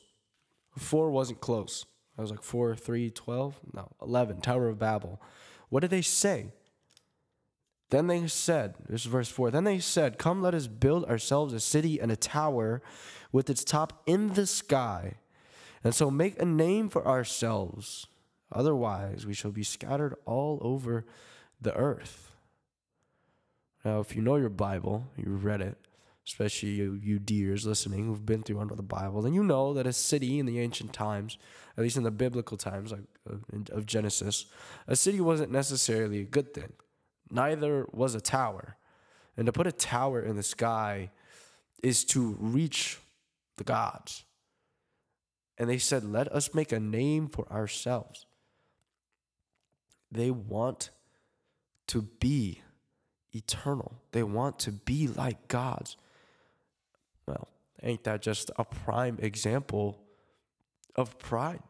4 0.78 1.10
wasn't 1.10 1.40
close. 1.40 1.84
I 2.16 2.22
was 2.22 2.30
like 2.30 2.42
4, 2.42 2.74
3, 2.76 3.10
12. 3.10 3.60
No, 3.72 3.88
11, 4.00 4.40
Tower 4.40 4.68
of 4.68 4.78
Babel. 4.78 5.20
What 5.68 5.80
did 5.80 5.90
they 5.90 6.02
say? 6.02 6.46
Then 7.90 8.06
they 8.06 8.26
said, 8.28 8.74
this 8.88 9.02
is 9.02 9.06
verse 9.06 9.28
4. 9.28 9.50
Then 9.50 9.64
they 9.64 9.78
said, 9.78 10.18
Come, 10.18 10.42
let 10.42 10.54
us 10.54 10.66
build 10.66 11.04
ourselves 11.04 11.52
a 11.52 11.60
city 11.60 12.00
and 12.00 12.10
a 12.10 12.16
tower 12.16 12.82
with 13.30 13.50
its 13.50 13.64
top 13.64 14.02
in 14.06 14.34
the 14.34 14.46
sky, 14.46 15.14
and 15.82 15.94
so 15.94 16.10
make 16.10 16.40
a 16.40 16.44
name 16.44 16.88
for 16.88 17.06
ourselves. 17.06 18.06
Otherwise, 18.50 19.26
we 19.26 19.34
shall 19.34 19.50
be 19.50 19.64
scattered 19.64 20.14
all 20.24 20.58
over 20.62 21.04
the 21.60 21.74
earth. 21.74 22.33
Now, 23.84 24.00
if 24.00 24.16
you 24.16 24.22
know 24.22 24.36
your 24.36 24.48
Bible, 24.48 25.06
you've 25.16 25.44
read 25.44 25.60
it, 25.60 25.76
especially 26.26 26.70
you, 26.70 26.98
you 27.02 27.18
deers 27.18 27.66
listening 27.66 28.06
who've 28.06 28.24
been 28.24 28.42
through 28.42 28.60
under 28.60 28.74
the 28.74 28.82
Bible, 28.82 29.20
then 29.20 29.34
you 29.34 29.44
know 29.44 29.74
that 29.74 29.86
a 29.86 29.92
city 29.92 30.38
in 30.38 30.46
the 30.46 30.58
ancient 30.58 30.92
times, 30.92 31.36
at 31.76 31.82
least 31.82 31.96
in 31.96 32.02
the 32.02 32.10
biblical 32.10 32.56
times 32.56 32.92
like 32.92 33.02
uh, 33.30 33.74
of 33.74 33.84
Genesis, 33.84 34.46
a 34.86 34.96
city 34.96 35.20
wasn't 35.20 35.52
necessarily 35.52 36.20
a 36.20 36.24
good 36.24 36.54
thing. 36.54 36.72
Neither 37.30 37.86
was 37.92 38.14
a 38.14 38.20
tower. 38.20 38.76
And 39.36 39.46
to 39.46 39.52
put 39.52 39.66
a 39.66 39.72
tower 39.72 40.20
in 40.20 40.36
the 40.36 40.42
sky 40.42 41.10
is 41.82 42.04
to 42.06 42.36
reach 42.40 42.98
the 43.56 43.64
gods. 43.64 44.24
And 45.58 45.68
they 45.68 45.78
said, 45.78 46.04
Let 46.04 46.32
us 46.32 46.54
make 46.54 46.72
a 46.72 46.80
name 46.80 47.28
for 47.28 47.50
ourselves. 47.52 48.26
They 50.10 50.30
want 50.30 50.90
to 51.88 52.02
be 52.02 52.60
eternal, 53.34 54.00
they 54.12 54.22
want 54.22 54.58
to 54.60 54.72
be 54.72 55.08
like 55.08 55.48
gods. 55.48 55.96
Well, 57.26 57.48
ain't 57.82 58.04
that 58.04 58.22
just 58.22 58.50
a 58.56 58.64
prime 58.64 59.18
example 59.20 60.00
of 60.96 61.18
pride? 61.18 61.60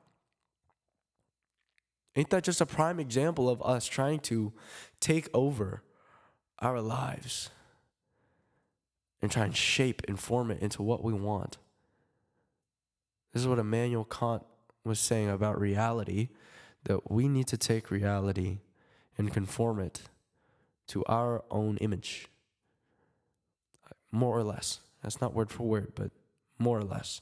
Ain't 2.16 2.30
that 2.30 2.44
just 2.44 2.60
a 2.60 2.66
prime 2.66 3.00
example 3.00 3.48
of 3.48 3.60
us 3.62 3.86
trying 3.86 4.20
to 4.20 4.52
take 5.00 5.28
over 5.34 5.82
our 6.60 6.80
lives 6.80 7.50
and 9.20 9.30
try 9.30 9.44
and 9.44 9.56
shape 9.56 10.02
and 10.06 10.18
form 10.18 10.50
it 10.50 10.60
into 10.60 10.82
what 10.82 11.02
we 11.02 11.12
want? 11.12 11.58
This 13.32 13.42
is 13.42 13.48
what 13.48 13.58
Immanuel 13.58 14.04
Kant 14.04 14.44
was 14.84 15.00
saying 15.00 15.28
about 15.28 15.60
reality 15.60 16.28
that 16.84 17.10
we 17.10 17.26
need 17.26 17.48
to 17.48 17.56
take 17.56 17.90
reality 17.90 18.58
and 19.18 19.32
conform 19.32 19.80
it 19.80 20.02
to 20.88 21.04
our 21.06 21.44
own 21.50 21.76
image. 21.78 22.28
More 24.10 24.36
or 24.38 24.42
less. 24.42 24.80
That's 25.02 25.20
not 25.20 25.34
word 25.34 25.50
for 25.50 25.64
word, 25.64 25.92
but 25.94 26.10
more 26.58 26.78
or 26.78 26.84
less. 26.84 27.20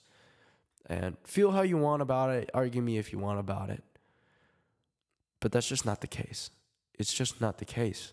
And 0.87 1.17
feel 1.25 1.53
how 1.53 1.63
you 1.63 1.77
want 1.77 2.03
about 2.03 2.31
it. 2.31 2.51
Argue 2.55 2.83
me 2.83 2.99
if 2.99 3.13
you 3.13 3.19
want 3.19 3.39
about 3.39 3.71
it. 3.71 3.83
But 5.41 5.53
that's 5.53 5.69
just 5.69 5.85
not 5.85 6.01
the 6.01 6.07
case. 6.07 6.51
It's 6.99 7.13
just 7.13 7.41
not 7.41 7.59
the 7.59 7.65
case. 7.65 8.13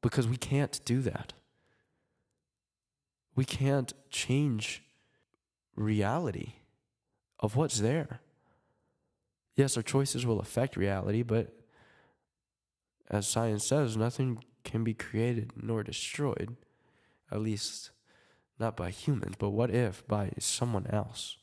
Because 0.00 0.26
we 0.28 0.36
can't 0.36 0.80
do 0.84 1.00
that. 1.02 1.32
We 3.34 3.44
can't 3.44 3.92
change 4.10 4.82
reality 5.74 6.54
of 7.40 7.56
what's 7.56 7.80
there. 7.80 8.20
Yes, 9.56 9.76
our 9.76 9.82
choices 9.82 10.24
will 10.24 10.40
affect 10.40 10.76
reality, 10.76 11.22
but 11.22 11.52
as 13.10 13.26
science 13.26 13.66
says, 13.66 13.96
nothing 13.96 14.42
can 14.64 14.84
be 14.84 14.94
created 14.94 15.52
nor 15.60 15.82
destroyed, 15.82 16.56
at 17.30 17.40
least 17.40 17.90
not 18.58 18.76
by 18.76 18.90
humans. 18.90 19.36
But 19.38 19.50
what 19.50 19.70
if 19.70 20.06
by 20.06 20.32
someone 20.38 20.86
else? 20.88 21.36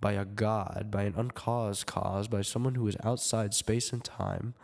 by 0.00 0.12
a 0.12 0.24
God, 0.24 0.88
by 0.90 1.02
an 1.02 1.14
uncaused 1.16 1.86
cause, 1.86 2.26
by 2.26 2.42
someone 2.42 2.74
who 2.74 2.88
is 2.88 2.96
outside 3.04 3.54
space 3.54 3.92
and 3.92 4.02
time, 4.02 4.54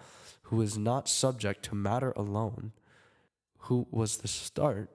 who 0.44 0.60
is 0.62 0.78
not 0.78 1.08
subject 1.08 1.64
to 1.64 1.74
matter 1.74 2.12
alone, 2.16 2.72
who 3.60 3.86
was 3.90 4.18
the 4.18 4.28
start 4.28 4.90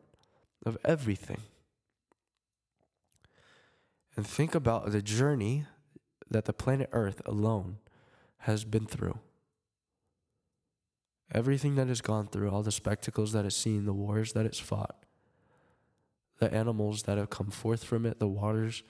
of 0.65 0.77
everything. 0.83 1.41
And 4.15 4.25
think 4.25 4.55
about 4.55 4.91
the 4.91 5.01
journey 5.01 5.65
that 6.29 6.45
the 6.45 6.53
planet 6.53 6.89
Earth 6.91 7.21
alone 7.25 7.77
has 8.39 8.63
been 8.63 8.85
through. 8.85 9.19
Everything 11.33 11.75
that 11.75 11.87
has 11.87 12.01
gone 12.01 12.27
through, 12.27 12.49
all 12.49 12.63
the 12.63 12.71
spectacles 12.71 13.31
that 13.31 13.45
it's 13.45 13.55
seen, 13.55 13.85
the 13.85 13.93
wars 13.93 14.33
that 14.33 14.45
it's 14.45 14.59
fought, 14.59 15.05
the 16.39 16.53
animals 16.53 17.03
that 17.03 17.17
have 17.17 17.29
come 17.29 17.49
forth 17.49 17.83
from 17.83 18.05
it, 18.05 18.19
the 18.19 18.27
waters 18.27 18.83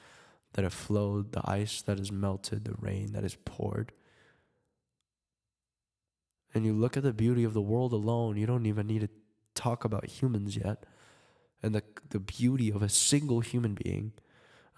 that 0.54 0.64
have 0.64 0.74
flowed, 0.74 1.34
the 1.34 1.42
ice 1.50 1.82
that 1.84 2.00
has 2.00 2.12
melted, 2.12 2.66
the 2.66 2.76
rain 2.80 3.14
that 3.14 3.24
has 3.24 3.36
poured. 3.46 3.92
And 6.54 6.66
you 6.66 6.74
look 6.74 6.98
at 6.98 7.04
the 7.04 7.14
beauty 7.14 7.44
of 7.44 7.54
the 7.54 7.62
world 7.62 7.94
alone, 7.94 8.38
you 8.38 8.46
don't 8.46 8.66
even 8.66 8.88
need 8.88 9.02
to 9.02 9.10
talk 9.54 9.86
about 9.86 10.06
humans 10.06 10.58
yet. 10.58 10.86
And 11.64 11.76
the, 11.76 11.84
the 12.10 12.20
beauty 12.20 12.72
of 12.72 12.82
a 12.82 12.90
single 12.90 13.42
human 13.42 13.76
being, 13.76 14.14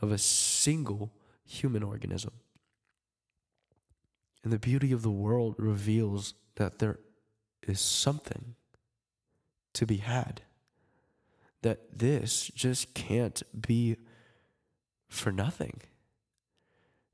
of 0.01 0.12
a 0.12 0.17
single 0.17 1.13
human 1.46 1.82
organism. 1.82 2.34
And 4.43 4.52
the 4.52 4.60
beauty 4.60 4.91
of 4.91 5.02
the 5.02 5.12
world 5.12 5.56
reveals 5.58 6.34
that 6.56 6.80
there 6.80 6.99
is 7.67 7.80
something 7.80 8.56
to 9.73 9.86
be 9.86 9.97
had. 9.97 10.41
That 11.62 11.97
this 11.97 12.52
just 12.54 12.93
can't 12.93 13.41
be 13.60 13.97
for 15.08 15.32
nothing. 15.32 15.82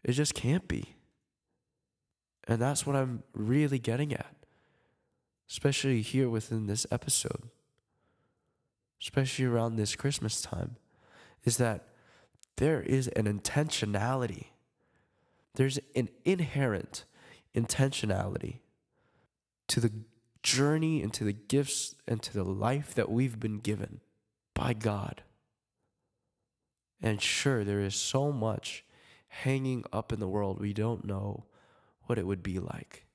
It 0.04 0.14
just 0.14 0.34
can't 0.34 0.68
be. 0.68 0.96
And 2.48 2.60
that's 2.62 2.86
what 2.86 2.96
I'm 2.96 3.24
really 3.34 3.78
getting 3.78 4.12
at, 4.12 4.36
especially 5.50 6.02
here 6.02 6.30
within 6.30 6.66
this 6.66 6.88
episode, 6.90 7.50
especially 9.00 9.46
around 9.46 9.76
this 9.76 9.96
Christmas 9.96 10.42
time, 10.42 10.78
is 11.44 11.58
that 11.58 11.90
there 12.58 12.82
is 12.82 13.08
an 13.10 13.26
intentionality. 13.26 14.48
There's 15.56 15.80
an 15.96 16.10
inherent 16.26 17.06
intentionality 17.56 18.60
to 19.68 19.80
the 19.80 19.92
journey 20.44 21.02
into 21.02 21.24
the 21.24 21.34
gifts 21.34 21.96
and 22.08 22.22
to 22.24 22.34
the 22.34 22.44
life 22.44 22.94
that 22.96 23.12
we've 23.12 23.40
been 23.40 23.60
given 23.60 24.02
by 24.54 24.74
God. 24.74 25.24
And 27.02 27.22
sure, 27.22 27.64
there 27.64 27.80
is 27.80 27.96
so 27.96 28.32
much 28.32 28.84
hanging 29.30 29.84
up 29.94 30.12
in 30.12 30.20
the 30.20 30.28
world, 30.28 30.60
we 30.60 30.74
don't 30.74 31.06
know 31.06 31.46
what 32.06 32.18
it 32.18 32.26
would 32.26 32.44
be 32.44 32.60
like. 32.60 33.06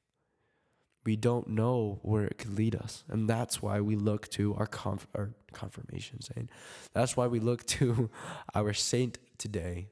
We 1.04 1.16
don't 1.16 1.48
know 1.48 1.98
where 2.02 2.24
it 2.24 2.38
could 2.38 2.56
lead 2.56 2.74
us. 2.74 3.04
And 3.08 3.28
that's 3.28 3.60
why 3.60 3.80
we 3.80 3.94
look 3.94 4.28
to 4.30 4.54
our, 4.54 4.66
conf- 4.66 5.08
our 5.14 5.30
confirmation 5.52 6.22
saint. 6.22 6.48
That's 6.94 7.16
why 7.16 7.26
we 7.26 7.40
look 7.40 7.66
to 7.66 8.08
our 8.54 8.72
saint 8.72 9.18
today, 9.36 9.88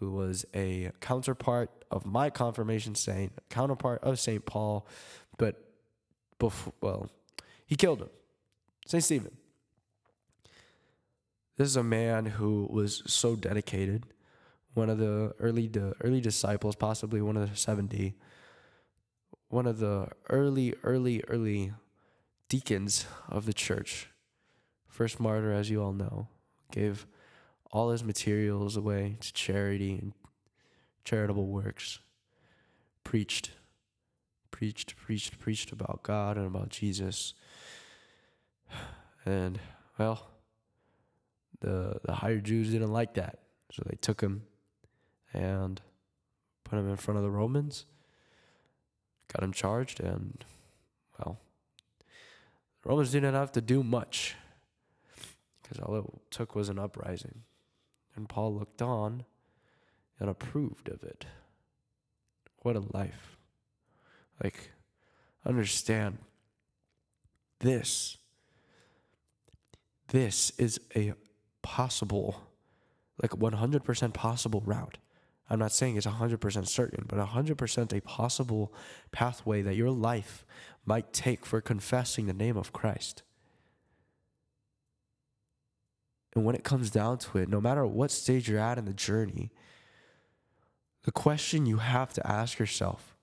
who 0.00 0.10
was 0.10 0.44
a 0.54 0.90
counterpart 1.00 1.70
of 1.90 2.06
my 2.06 2.30
confirmation 2.30 2.94
saint, 2.96 3.32
counterpart 3.50 4.02
of 4.02 4.18
St. 4.18 4.44
Paul, 4.44 4.86
but 5.36 5.67
before, 6.38 6.72
well, 6.80 7.10
he 7.66 7.76
killed 7.76 8.00
him. 8.00 8.10
St. 8.86 9.04
Stephen. 9.04 9.36
This 11.56 11.66
is 11.68 11.76
a 11.76 11.82
man 11.82 12.26
who 12.26 12.68
was 12.70 13.02
so 13.06 13.34
dedicated, 13.34 14.06
one 14.74 14.88
of 14.88 14.98
the 14.98 15.34
early 15.40 15.70
early 16.00 16.20
disciples, 16.20 16.76
possibly 16.76 17.20
one 17.20 17.36
of 17.36 17.50
the 17.50 17.56
70, 17.56 18.14
one 19.48 19.66
of 19.66 19.78
the 19.78 20.08
early, 20.30 20.74
early, 20.84 21.22
early 21.26 21.72
deacons 22.48 23.06
of 23.28 23.44
the 23.44 23.52
church. 23.52 24.08
First 24.86 25.18
martyr, 25.20 25.52
as 25.52 25.68
you 25.68 25.82
all 25.82 25.92
know, 25.92 26.28
gave 26.70 27.06
all 27.72 27.90
his 27.90 28.04
materials 28.04 28.76
away 28.76 29.16
to 29.20 29.32
charity 29.32 29.98
and 30.00 30.12
charitable 31.04 31.46
works, 31.48 31.98
preached, 33.04 33.50
preached, 34.58 34.96
preached, 34.96 35.38
preached 35.38 35.70
about 35.70 36.02
God 36.02 36.36
and 36.36 36.44
about 36.44 36.68
Jesus. 36.68 37.34
And, 39.24 39.60
well, 39.98 40.30
the 41.60 42.00
the 42.02 42.14
higher 42.14 42.40
Jews 42.40 42.72
didn't 42.72 42.92
like 42.92 43.14
that, 43.14 43.38
so 43.70 43.84
they 43.86 43.96
took 44.00 44.20
him 44.20 44.42
and 45.32 45.80
put 46.64 46.76
him 46.76 46.88
in 46.90 46.96
front 46.96 47.18
of 47.18 47.24
the 47.24 47.30
Romans, 47.30 47.84
got 49.32 49.44
him 49.44 49.52
charged, 49.52 50.00
and 50.00 50.44
well, 51.18 51.38
the 52.82 52.88
Romans 52.88 53.12
didn't 53.12 53.34
have 53.34 53.52
to 53.52 53.60
do 53.60 53.84
much 53.84 54.34
because 55.62 55.78
all 55.78 55.94
it 55.96 56.04
took 56.32 56.56
was 56.56 56.68
an 56.68 56.80
uprising, 56.80 57.42
and 58.16 58.28
Paul 58.28 58.56
looked 58.56 58.82
on 58.82 59.24
and 60.18 60.28
approved 60.28 60.88
of 60.88 61.04
it. 61.04 61.26
What 62.62 62.74
a 62.74 62.80
life! 62.80 63.37
Like, 64.42 64.70
understand 65.44 66.18
this. 67.60 68.18
This 70.08 70.50
is 70.58 70.80
a 70.96 71.14
possible, 71.62 72.42
like 73.20 73.32
100% 73.32 74.14
possible 74.14 74.62
route. 74.64 74.98
I'm 75.50 75.58
not 75.58 75.72
saying 75.72 75.96
it's 75.96 76.06
100% 76.06 76.68
certain, 76.68 77.04
but 77.08 77.18
100% 77.18 77.96
a 77.96 78.00
possible 78.02 78.72
pathway 79.12 79.62
that 79.62 79.76
your 79.76 79.90
life 79.90 80.44
might 80.84 81.12
take 81.12 81.46
for 81.46 81.60
confessing 81.60 82.26
the 82.26 82.32
name 82.32 82.56
of 82.56 82.72
Christ. 82.72 83.22
And 86.34 86.44
when 86.44 86.54
it 86.54 86.64
comes 86.64 86.90
down 86.90 87.18
to 87.18 87.38
it, 87.38 87.48
no 87.48 87.60
matter 87.60 87.86
what 87.86 88.10
stage 88.10 88.48
you're 88.48 88.60
at 88.60 88.78
in 88.78 88.84
the 88.84 88.92
journey, 88.92 89.50
the 91.04 91.12
question 91.12 91.66
you 91.66 91.78
have 91.78 92.12
to 92.12 92.26
ask 92.26 92.58
yourself, 92.58 93.16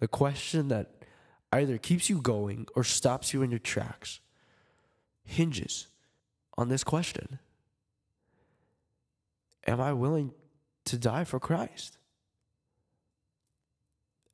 the 0.00 0.08
question 0.08 0.68
that 0.68 0.92
either 1.52 1.78
keeps 1.78 2.08
you 2.08 2.20
going 2.20 2.66
or 2.74 2.84
stops 2.84 3.32
you 3.32 3.42
in 3.42 3.50
your 3.50 3.58
tracks, 3.58 4.20
hinges 5.24 5.88
on 6.56 6.68
this 6.68 6.84
question 6.84 7.38
Am 9.66 9.80
I 9.80 9.92
willing 9.92 10.32
to 10.86 10.96
die 10.96 11.24
for 11.24 11.38
Christ? 11.38 11.98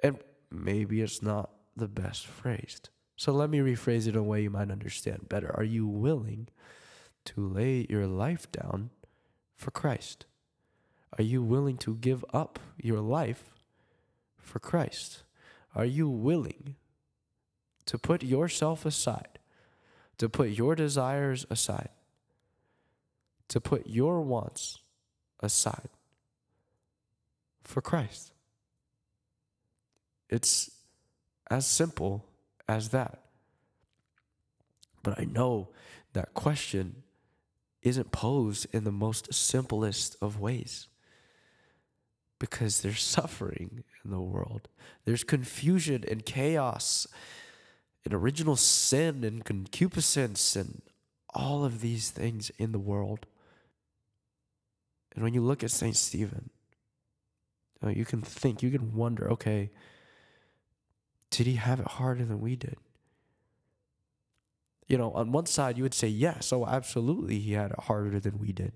And 0.02 0.18
maybe 0.50 1.00
it's 1.00 1.22
not 1.22 1.50
the 1.76 1.88
best 1.88 2.26
phrased. 2.26 2.90
So 3.16 3.32
let 3.32 3.50
me 3.50 3.58
rephrase 3.58 4.06
it 4.06 4.10
in 4.10 4.16
a 4.16 4.22
way 4.22 4.42
you 4.42 4.50
might 4.50 4.70
understand 4.70 5.28
better. 5.28 5.52
Are 5.56 5.64
you 5.64 5.88
willing 5.88 6.48
to 7.24 7.40
lay 7.40 7.86
your 7.90 8.06
life 8.06 8.50
down 8.52 8.90
for 9.56 9.72
Christ? 9.72 10.26
Are 11.18 11.24
you 11.24 11.42
willing 11.42 11.78
to 11.78 11.96
give 11.96 12.24
up 12.32 12.60
your 12.76 13.00
life 13.00 13.54
for 14.36 14.60
Christ? 14.60 15.23
Are 15.74 15.84
you 15.84 16.08
willing 16.08 16.76
to 17.86 17.98
put 17.98 18.22
yourself 18.22 18.86
aside, 18.86 19.38
to 20.18 20.28
put 20.28 20.50
your 20.50 20.74
desires 20.74 21.44
aside, 21.50 21.90
to 23.48 23.60
put 23.60 23.86
your 23.86 24.20
wants 24.20 24.78
aside 25.40 25.88
for 27.62 27.80
Christ? 27.80 28.32
It's 30.30 30.70
as 31.50 31.66
simple 31.66 32.24
as 32.68 32.90
that. 32.90 33.20
But 35.02 35.18
I 35.20 35.24
know 35.24 35.68
that 36.14 36.34
question 36.34 37.02
isn't 37.82 38.12
posed 38.12 38.66
in 38.72 38.84
the 38.84 38.92
most 38.92 39.34
simplest 39.34 40.16
of 40.22 40.40
ways 40.40 40.88
because 42.38 42.80
there's 42.82 43.02
suffering 43.02 43.84
in 44.04 44.10
the 44.10 44.20
world, 44.20 44.68
there's 45.04 45.24
confusion 45.24 46.04
and 46.10 46.24
chaos, 46.24 47.06
and 48.04 48.12
original 48.12 48.56
sin 48.56 49.24
and 49.24 49.44
concupiscence, 49.44 50.56
and 50.56 50.82
all 51.34 51.64
of 51.64 51.80
these 51.80 52.10
things 52.10 52.50
in 52.58 52.72
the 52.72 52.78
world. 52.78 53.26
And 55.14 55.22
when 55.22 55.34
you 55.34 55.40
look 55.40 55.62
at 55.62 55.70
St. 55.70 55.96
Stephen, 55.96 56.50
oh, 57.82 57.88
you, 57.88 58.04
can 58.04 58.20
think, 58.20 58.62
you 58.62 58.70
can 58.70 58.94
wonder, 58.94 59.30
okay, 59.32 59.70
did 61.30 61.46
he 61.46 61.54
have 61.54 61.80
it 61.80 61.86
harder 61.86 62.24
than 62.24 62.40
we 62.40 62.56
did? 62.56 62.76
You 64.86 64.98
know, 64.98 65.12
on 65.12 65.32
one 65.32 65.46
side, 65.46 65.76
you 65.76 65.82
would 65.82 65.94
say, 65.94 66.08
yes, 66.08 66.52
oh, 66.52 66.66
absolutely, 66.66 67.38
he 67.38 67.52
had 67.52 67.70
it 67.70 67.80
harder 67.80 68.20
than 68.20 68.38
we 68.38 68.52
did. 68.52 68.72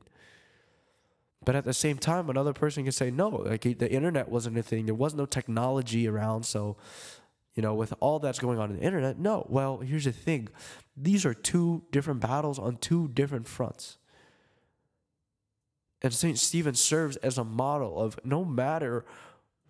But 1.44 1.54
at 1.54 1.64
the 1.64 1.72
same 1.72 1.98
time, 1.98 2.28
another 2.28 2.52
person 2.52 2.84
can 2.84 2.92
say, 2.92 3.10
no, 3.10 3.28
like 3.28 3.62
the 3.62 3.90
internet 3.90 4.28
wasn't 4.28 4.58
a 4.58 4.62
thing. 4.62 4.86
There 4.86 4.94
was 4.94 5.14
no 5.14 5.24
technology 5.24 6.08
around. 6.08 6.44
So, 6.44 6.76
you 7.54 7.62
know, 7.62 7.74
with 7.74 7.94
all 8.00 8.18
that's 8.18 8.38
going 8.38 8.58
on 8.58 8.70
in 8.70 8.76
the 8.76 8.82
internet, 8.82 9.18
no. 9.18 9.46
Well, 9.48 9.78
here's 9.78 10.04
the 10.04 10.12
thing 10.12 10.48
these 10.96 11.24
are 11.24 11.34
two 11.34 11.84
different 11.90 12.20
battles 12.20 12.58
on 12.58 12.76
two 12.76 13.08
different 13.08 13.46
fronts. 13.46 13.98
And 16.02 16.12
St. 16.12 16.38
Stephen 16.38 16.74
serves 16.74 17.16
as 17.18 17.38
a 17.38 17.44
model 17.44 18.00
of 18.00 18.18
no 18.24 18.44
matter 18.44 19.04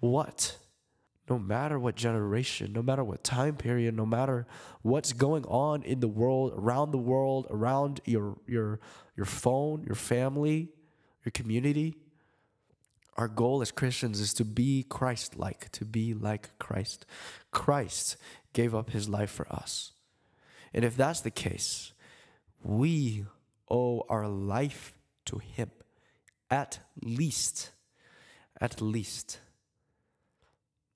what 0.01 0.57
no 1.29 1.39
matter 1.39 1.79
what 1.79 1.95
generation, 1.95 2.73
no 2.73 2.83
matter 2.83 3.05
what 3.05 3.23
time 3.23 3.57
period, 3.57 3.95
no 3.95 4.07
matter 4.07 4.47
what's 4.83 5.13
going 5.13 5.45
on 5.45 5.83
in 5.83 6.01
the 6.01 6.09
world, 6.09 6.55
around 6.57 6.91
the 6.91 6.99
world, 6.99 7.47
around 7.51 8.01
your 8.05 8.39
your 8.47 8.81
your 9.17 9.27
phone, 9.27 9.85
your 9.85 9.95
family, 9.95 10.71
your 11.29 11.33
community, 11.33 11.95
our 13.19 13.29
goal 13.29 13.61
as 13.61 13.71
Christians 13.71 14.19
is 14.19 14.33
to 14.35 14.45
be 14.45 14.83
Christ-like, 14.89 15.71
to 15.73 15.85
be 15.85 16.15
like 16.15 16.59
Christ. 16.59 17.05
Christ 17.51 18.17
gave 18.55 18.75
up 18.75 18.91
his 18.91 19.09
life 19.09 19.31
for 19.31 19.47
us. 19.53 19.93
And 20.73 20.87
if 20.87 20.97
that's 20.97 21.21
the 21.21 21.31
case, 21.31 21.93
we 22.63 23.27
owe 23.71 24.07
our 24.09 24.27
life 24.27 24.95
to 25.27 25.39
him 25.39 25.71
at 26.51 26.79
least 27.03 27.73
at 28.59 28.81
least 28.81 29.39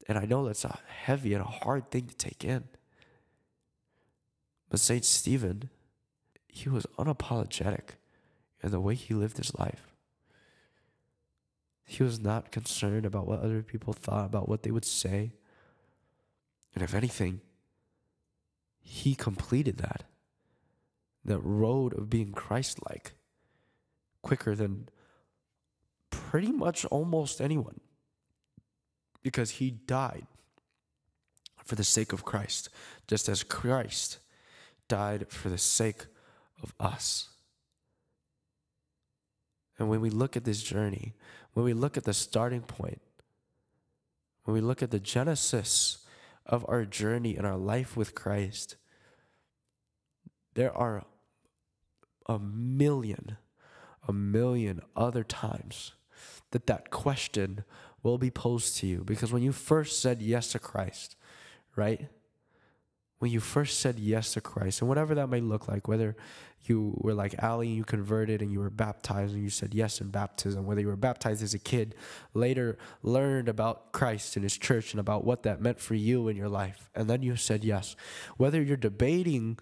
and 0.09 0.19
I 0.19 0.25
know 0.25 0.47
that's 0.47 0.65
a 0.65 0.79
heavy 1.05 1.35
and 1.35 1.43
a 1.43 1.47
hard 1.47 1.91
thing 1.91 2.07
to 2.07 2.17
take 2.17 2.45
in. 2.45 2.65
But 4.69 4.81
St. 4.81 5.05
Stephen, 5.05 5.71
he 6.49 6.69
was 6.69 6.87
unapologetic 6.99 7.97
in 8.63 8.71
the 8.71 8.81
way 8.81 8.95
he 8.95 9.15
lived 9.15 9.37
his 9.37 9.57
life. 9.59 9.92
He 11.85 12.03
was 12.03 12.21
not 12.21 12.51
concerned 12.51 13.05
about 13.05 13.27
what 13.27 13.41
other 13.41 13.63
people 13.63 13.93
thought, 13.93 14.27
about 14.27 14.49
what 14.49 14.63
they 14.63 14.71
would 14.71 14.85
say. 14.85 15.33
And 16.75 16.83
if 16.83 16.95
anything, 16.95 17.41
he 18.81 19.15
completed 19.15 19.79
that. 19.79 20.05
That 21.25 21.39
road 21.39 21.97
of 21.97 22.11
being 22.11 22.33
Christ 22.33 22.81
like 22.89 23.13
quicker 24.23 24.55
than 24.55 24.89
pretty 26.11 26.51
much 26.51 26.85
almost 26.87 27.41
anyone 27.41 27.81
because 29.23 29.51
he 29.53 29.71
died 29.71 30.27
for 31.65 31.77
the 31.77 31.85
sake 31.85 32.13
of 32.13 32.25
Christ, 32.25 32.69
just 33.07 33.29
as 33.29 33.43
Christ 33.43 34.19
died 34.89 35.29
for 35.29 35.49
the 35.49 35.59
sake 35.59 36.07
of 36.63 36.75
us. 36.81 37.29
And 39.79 39.89
when 39.89 40.01
we 40.01 40.11
look 40.11 40.37
at 40.37 40.45
this 40.45 40.63
journey, 40.63 41.15
when 41.53 41.65
we 41.65 41.73
look 41.73 41.97
at 41.97 42.05
the 42.05 42.15
starting 42.15 42.63
point, 42.63 43.01
when 44.45 44.55
we 44.55 44.61
look 44.61 44.83
at 44.83 44.91
the 44.91 45.01
genesis 45.01 45.99
of 46.47 46.65
our 46.69 46.85
journey 46.85 47.37
and 47.37 47.47
our 47.47 47.57
life 47.57 47.97
with 47.97 48.15
Christ, 48.15 48.77
there 50.55 50.77
are 50.77 51.05
a 52.27 52.39
million, 52.39 53.37
a 54.07 54.13
million 54.13 54.81
other 54.97 55.25
times 55.25 55.93
that 56.51 56.67
that 56.67 56.91
question 56.91 57.65
will 58.03 58.19
be 58.19 58.31
posed 58.31 58.77
to 58.79 58.87
you. 58.87 59.05
Because 59.05 59.33
when 59.33 59.43
you 59.43 59.53
first 59.53 60.01
said 60.01 60.21
yes 60.21 60.53
to 60.53 60.59
Christ, 60.59 61.17
right? 61.77 62.09
When 63.23 63.31
you 63.31 63.39
first 63.39 63.79
said 63.79 64.01
yes 64.01 64.33
to 64.33 64.41
Christ, 64.41 64.81
and 64.81 64.89
whatever 64.89 65.15
that 65.15 65.29
may 65.29 65.41
look 65.41 65.69
like, 65.69 65.87
whether 65.87 66.17
you 66.65 66.95
were 66.97 67.15
like 67.15 67.41
Ali 67.41 67.69
and 67.69 67.77
you 67.77 67.85
converted 67.85 68.43
and 68.43 68.51
you 68.51 68.59
were 68.59 68.69
baptized 68.69 69.33
and 69.35 69.45
you 69.45 69.49
said 69.49 69.75
yes 69.75 70.01
in 70.01 70.09
baptism, 70.09 70.67
whether 70.67 70.81
you 70.81 70.89
were 70.89 70.97
baptized 70.97 71.41
as 71.41 71.55
a 71.55 71.61
kid, 71.61 71.95
later 72.35 72.77
learned 73.01 73.49
about 73.49 73.93
Christ 73.93 74.35
and 74.35 74.43
his 74.43 74.59
church 74.59 74.93
and 74.93 74.99
about 74.99 75.25
what 75.25 75.45
that 75.45 75.61
meant 75.61 75.79
for 75.79 75.95
you 75.95 76.27
in 76.27 76.37
your 76.37 76.49
life, 76.49 76.91
and 76.97 77.09
then 77.09 77.23
you 77.23 77.37
said 77.37 77.63
yes. 77.63 77.95
Whether 78.39 78.61
you're 78.61 78.77
debating 78.77 79.57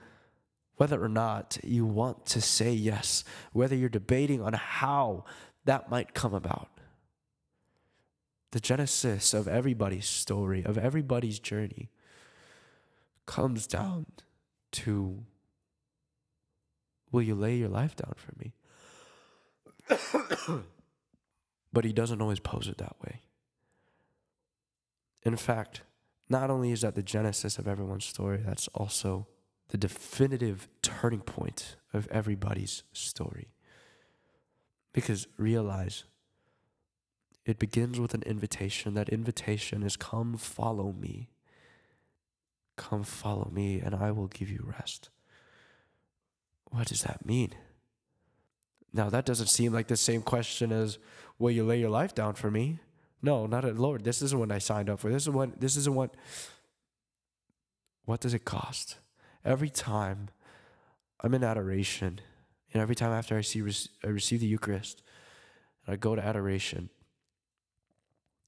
whether 0.77 1.05
or 1.05 1.11
not 1.11 1.59
you 1.63 1.85
want 1.85 2.25
to 2.29 2.41
say 2.41 2.73
yes, 2.73 3.25
whether 3.53 3.77
you're 3.77 3.91
debating 3.91 4.41
on 4.41 4.55
how 4.55 5.27
that 5.67 5.91
might 5.91 6.15
come 6.15 6.33
about 6.33 6.71
the 8.53 8.61
genesis 8.61 9.35
of 9.35 9.47
everybody's 9.47 10.09
story, 10.09 10.65
of 10.65 10.79
everybody's 10.79 11.39
journey, 11.39 11.91
comes 13.31 13.69
down 13.69 14.07
to 14.73 15.23
will 17.13 17.23
you 17.23 17.37
lay 17.37 17.55
your 17.55 17.69
life 17.69 17.95
down 17.95 18.15
for 18.17 18.33
me? 18.41 18.53
but 21.73 21.85
he 21.85 21.93
doesn't 21.93 22.21
always 22.21 22.41
pose 22.41 22.67
it 22.67 22.79
that 22.79 22.97
way. 23.05 23.21
In 25.23 25.37
fact, 25.37 25.83
not 26.29 26.51
only 26.51 26.73
is 26.73 26.81
that 26.81 26.97
the 26.97 27.05
genesis 27.05 27.57
of 27.57 27.69
everyone's 27.69 28.05
story, 28.05 28.43
that's 28.45 28.67
also 28.75 29.29
the 29.69 29.79
definitive 29.79 30.69
turning 30.83 31.21
point 31.21 31.77
of 31.93 32.09
everybody's 32.09 32.83
story. 32.93 33.53
Because 34.93 35.29
realize 35.37 36.03
it 37.47 37.61
begins 37.61 38.01
with 38.01 38.13
an 38.13 38.23
invitation. 38.23 38.95
That 38.95 39.09
invitation 39.09 39.85
is 39.85 39.97
come 39.97 40.37
follow 40.37 40.93
me. 40.93 41.29
Come 42.81 43.03
follow 43.03 43.51
me, 43.53 43.79
and 43.79 43.95
I 43.95 44.11
will 44.11 44.29
give 44.29 44.49
you 44.49 44.65
rest. 44.67 45.11
What 46.71 46.87
does 46.87 47.03
that 47.03 47.27
mean? 47.27 47.55
Now, 48.91 49.11
that 49.11 49.27
doesn't 49.27 49.49
seem 49.49 49.75
like 49.75 49.89
the 49.89 49.99
same 49.99 50.23
question 50.23 50.73
as, 50.73 50.97
Will 51.39 51.51
you 51.51 51.63
lay 51.63 51.79
your 51.79 51.91
life 51.91 52.15
down 52.15 52.35
for 52.35 52.51
me? 52.51 52.79
No, 53.21 53.45
not 53.45 53.67
at 53.67 53.77
Lord. 53.77 54.03
This 54.03 54.23
isn't 54.23 54.39
what 54.39 54.51
I 54.51 54.59
signed 54.59 54.89
up 54.89 54.99
for. 54.99 55.11
This 55.11 55.25
is 55.25 55.31
what, 55.31 55.61
this 55.61 55.77
isn't 55.77 55.95
what. 55.95 56.15
What 58.07 58.21
does 58.21 58.33
it 58.33 58.47
cost? 58.47 58.97
Every 59.45 59.69
time 59.69 60.29
I'm 61.21 61.35
in 61.35 61.45
adoration, 61.45 62.23
and 62.73 62.81
every 62.81 62.95
time 62.95 63.13
after 63.13 63.37
I, 63.37 63.43
see, 63.43 63.61
I 63.61 64.07
receive 64.09 64.41
the 64.41 64.47
Eucharist, 64.47 65.03
and 65.85 65.93
I 65.93 65.97
go 65.99 66.15
to 66.15 66.25
adoration, 66.25 66.89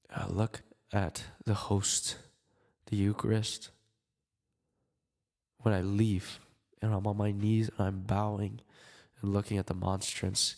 I 0.09 0.25
look 0.25 0.63
at 0.91 1.23
the 1.45 1.53
host, 1.53 2.17
the 2.87 2.95
Eucharist. 2.95 3.69
When 5.63 5.73
I 5.73 5.81
leave 5.81 6.39
and 6.81 6.93
I'm 6.93 7.07
on 7.07 7.17
my 7.17 7.31
knees 7.31 7.69
and 7.77 7.87
I'm 7.87 7.99
bowing 8.01 8.61
and 9.21 9.33
looking 9.33 9.57
at 9.57 9.67
the 9.67 9.73
monstrance, 9.73 10.57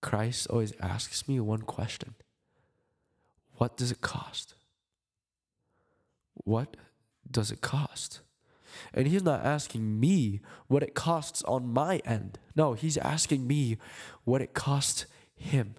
Christ 0.00 0.48
always 0.48 0.72
asks 0.80 1.28
me 1.28 1.38
one 1.40 1.62
question 1.62 2.14
What 3.56 3.76
does 3.76 3.90
it 3.90 4.00
cost? 4.00 4.54
What 6.34 6.76
does 7.30 7.50
it 7.50 7.60
cost? 7.60 8.20
And 8.92 9.06
he's 9.06 9.22
not 9.22 9.44
asking 9.44 10.00
me 10.00 10.40
what 10.66 10.82
it 10.82 10.94
costs 10.94 11.42
on 11.44 11.72
my 11.72 11.98
end. 12.04 12.38
No, 12.56 12.72
he's 12.72 12.96
asking 12.96 13.46
me 13.46 13.76
what 14.24 14.42
it 14.42 14.54
cost 14.54 15.06
him 15.34 15.76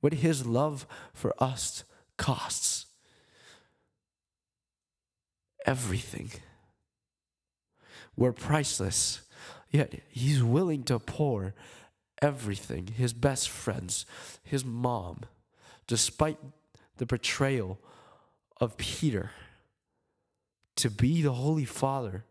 what 0.00 0.14
his 0.14 0.46
love 0.46 0.86
for 1.12 1.34
us 1.42 1.84
costs. 2.16 2.86
Everything. 5.66 6.30
We're 8.18 8.32
priceless, 8.32 9.20
yet 9.70 9.94
he's 10.10 10.42
willing 10.42 10.82
to 10.84 10.98
pour 10.98 11.54
everything, 12.20 12.88
his 12.88 13.12
best 13.12 13.48
friends, 13.48 14.06
his 14.42 14.64
mom, 14.64 15.20
despite 15.86 16.38
the 16.96 17.06
betrayal 17.06 17.78
of 18.60 18.76
Peter, 18.76 19.30
to 20.74 20.90
be 20.90 21.22
the 21.22 21.34
Holy 21.34 21.64
Father, 21.64 22.24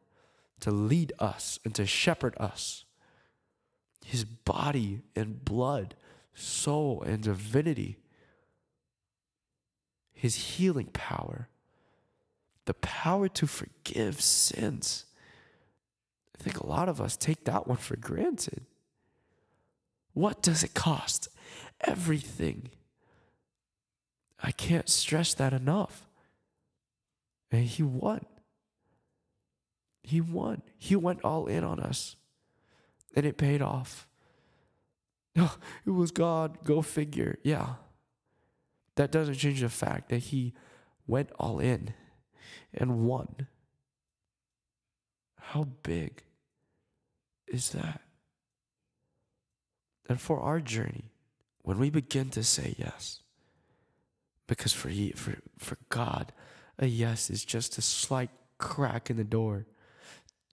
to 0.59 0.71
lead 0.71 1.13
us 1.19 1.57
and 1.63 1.73
to 1.75 1.85
shepherd 1.85 2.35
us. 2.37 2.83
His 4.05 4.25
body 4.25 5.03
and 5.15 5.45
blood, 5.45 5.95
soul 6.33 7.01
and 7.01 7.23
divinity, 7.23 7.97
his 10.13 10.35
healing 10.35 10.89
power, 10.91 11.47
the 12.65 12.73
power 12.73 13.29
to 13.29 13.47
forgive 13.47 14.19
sins. 14.19 15.05
I 16.39 16.43
think 16.43 16.59
a 16.59 16.67
lot 16.67 16.89
of 16.89 17.01
us 17.01 17.17
take 17.17 17.45
that 17.45 17.67
one 17.67 17.77
for 17.77 17.95
granted. 17.95 18.65
What 20.13 20.41
does 20.41 20.63
it 20.63 20.73
cost? 20.73 21.29
Everything. 21.81 22.69
I 24.41 24.51
can't 24.51 24.89
stress 24.89 25.33
that 25.35 25.53
enough. 25.53 26.07
And 27.51 27.65
he 27.65 27.83
won. 27.83 28.25
He 30.03 30.21
won. 30.21 30.61
He 30.77 30.95
went 30.95 31.23
all 31.23 31.47
in 31.47 31.63
on 31.63 31.79
us. 31.79 32.15
And 33.15 33.25
it 33.25 33.37
paid 33.37 33.61
off. 33.61 34.07
It 35.85 35.91
was 35.91 36.11
God. 36.11 36.63
Go 36.63 36.81
figure. 36.81 37.37
Yeah. 37.43 37.75
That 38.95 39.11
doesn't 39.11 39.35
change 39.35 39.61
the 39.61 39.69
fact 39.69 40.09
that 40.09 40.17
he 40.17 40.53
went 41.05 41.29
all 41.39 41.59
in 41.59 41.93
and 42.73 43.05
won. 43.05 43.47
How 45.39 45.67
big 45.83 46.23
is 47.47 47.69
that? 47.71 48.01
and 50.09 50.19
for 50.19 50.39
our 50.39 50.59
journey, 50.59 51.11
when 51.61 51.77
we 51.77 51.89
begin 51.89 52.29
to 52.29 52.43
say 52.43 52.75
yes, 52.77 53.19
because 54.47 54.71
for, 54.71 54.89
he, 54.89 55.11
for, 55.11 55.35
for 55.57 55.77
God, 55.89 56.31
a 56.79 56.85
yes 56.87 57.29
is 57.29 57.43
just 57.43 57.77
a 57.77 57.81
slight 57.81 58.29
crack 58.57 59.09
in 59.09 59.17
the 59.17 59.23
door, 59.23 59.65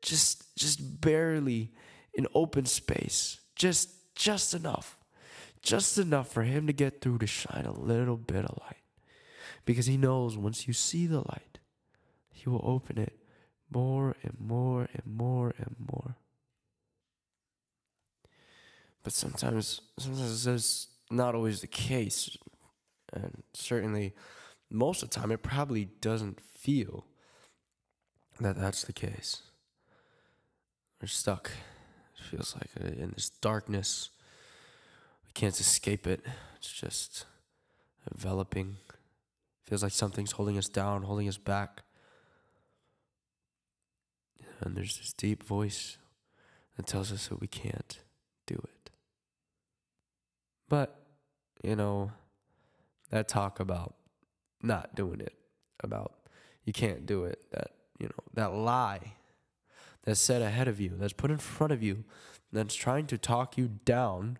just, 0.02 0.56
just 0.56 1.00
barely 1.00 1.70
an 2.16 2.26
open 2.34 2.66
space, 2.66 3.38
just, 3.54 4.14
just 4.16 4.54
enough, 4.54 4.98
just 5.62 5.98
enough 5.98 6.32
for 6.32 6.42
Him 6.42 6.66
to 6.66 6.72
get 6.72 7.00
through 7.00 7.18
to 7.18 7.26
shine 7.26 7.64
a 7.64 7.72
little 7.72 8.16
bit 8.16 8.44
of 8.44 8.58
light. 8.62 8.82
Because 9.64 9.86
He 9.86 9.96
knows 9.96 10.36
once 10.36 10.66
you 10.66 10.74
see 10.74 11.06
the 11.06 11.20
light, 11.20 11.58
He 12.30 12.50
will 12.50 12.60
open 12.64 12.98
it 12.98 13.16
more 13.70 14.16
and 14.22 14.36
more 14.38 14.88
and 14.92 15.06
more 15.06 15.54
and 15.56 15.76
more. 15.78 16.16
But 19.04 19.12
sometimes, 19.12 19.82
sometimes 19.98 20.44
that's 20.44 20.88
not 21.10 21.34
always 21.34 21.60
the 21.60 21.66
case. 21.68 22.36
And 23.12 23.42
certainly, 23.52 24.14
most 24.70 25.02
of 25.02 25.10
the 25.10 25.20
time, 25.20 25.30
it 25.30 25.42
probably 25.42 25.84
doesn't 25.84 26.40
feel 26.40 27.04
that 28.40 28.58
that's 28.58 28.82
the 28.82 28.92
case. 28.92 29.42
We're 31.00 31.08
stuck. 31.08 31.50
It 32.18 32.24
feels 32.24 32.56
like 32.56 32.70
uh, 32.82 33.00
in 33.00 33.12
this 33.14 33.28
darkness. 33.28 34.10
We 35.26 35.32
can't 35.34 35.58
escape 35.60 36.06
it. 36.06 36.24
It's 36.56 36.72
just 36.72 37.26
enveloping. 38.10 38.78
Feels 39.64 39.82
like 39.82 39.92
something's 39.92 40.32
holding 40.32 40.58
us 40.58 40.68
down, 40.68 41.02
holding 41.02 41.28
us 41.28 41.38
back. 41.38 41.82
And 44.60 44.76
there's 44.76 44.96
this 44.96 45.12
deep 45.12 45.42
voice 45.42 45.98
that 46.76 46.86
tells 46.86 47.12
us 47.12 47.28
that 47.28 47.40
we 47.40 47.46
can't 47.46 47.98
do 48.46 48.54
it. 48.54 48.73
But, 50.68 50.98
you 51.62 51.76
know, 51.76 52.12
that 53.10 53.28
talk 53.28 53.60
about 53.60 53.94
not 54.62 54.94
doing 54.94 55.20
it, 55.20 55.34
about 55.80 56.14
you 56.64 56.72
can't 56.72 57.06
do 57.06 57.24
it, 57.24 57.44
that, 57.52 57.72
you 57.98 58.06
know, 58.06 58.24
that 58.34 58.54
lie 58.54 59.12
that's 60.04 60.20
set 60.20 60.42
ahead 60.42 60.68
of 60.68 60.80
you, 60.80 60.92
that's 60.98 61.12
put 61.12 61.30
in 61.30 61.38
front 61.38 61.72
of 61.72 61.82
you, 61.82 62.04
that's 62.52 62.74
trying 62.74 63.06
to 63.06 63.18
talk 63.18 63.56
you 63.56 63.68
down 63.84 64.38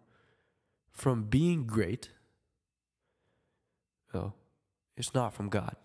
from 0.91 1.25
being 1.25 1.67
great, 1.67 2.11
oh, 4.13 4.33
it's 4.97 5.15
not 5.15 5.35
from 5.35 5.49
God. 5.49 5.77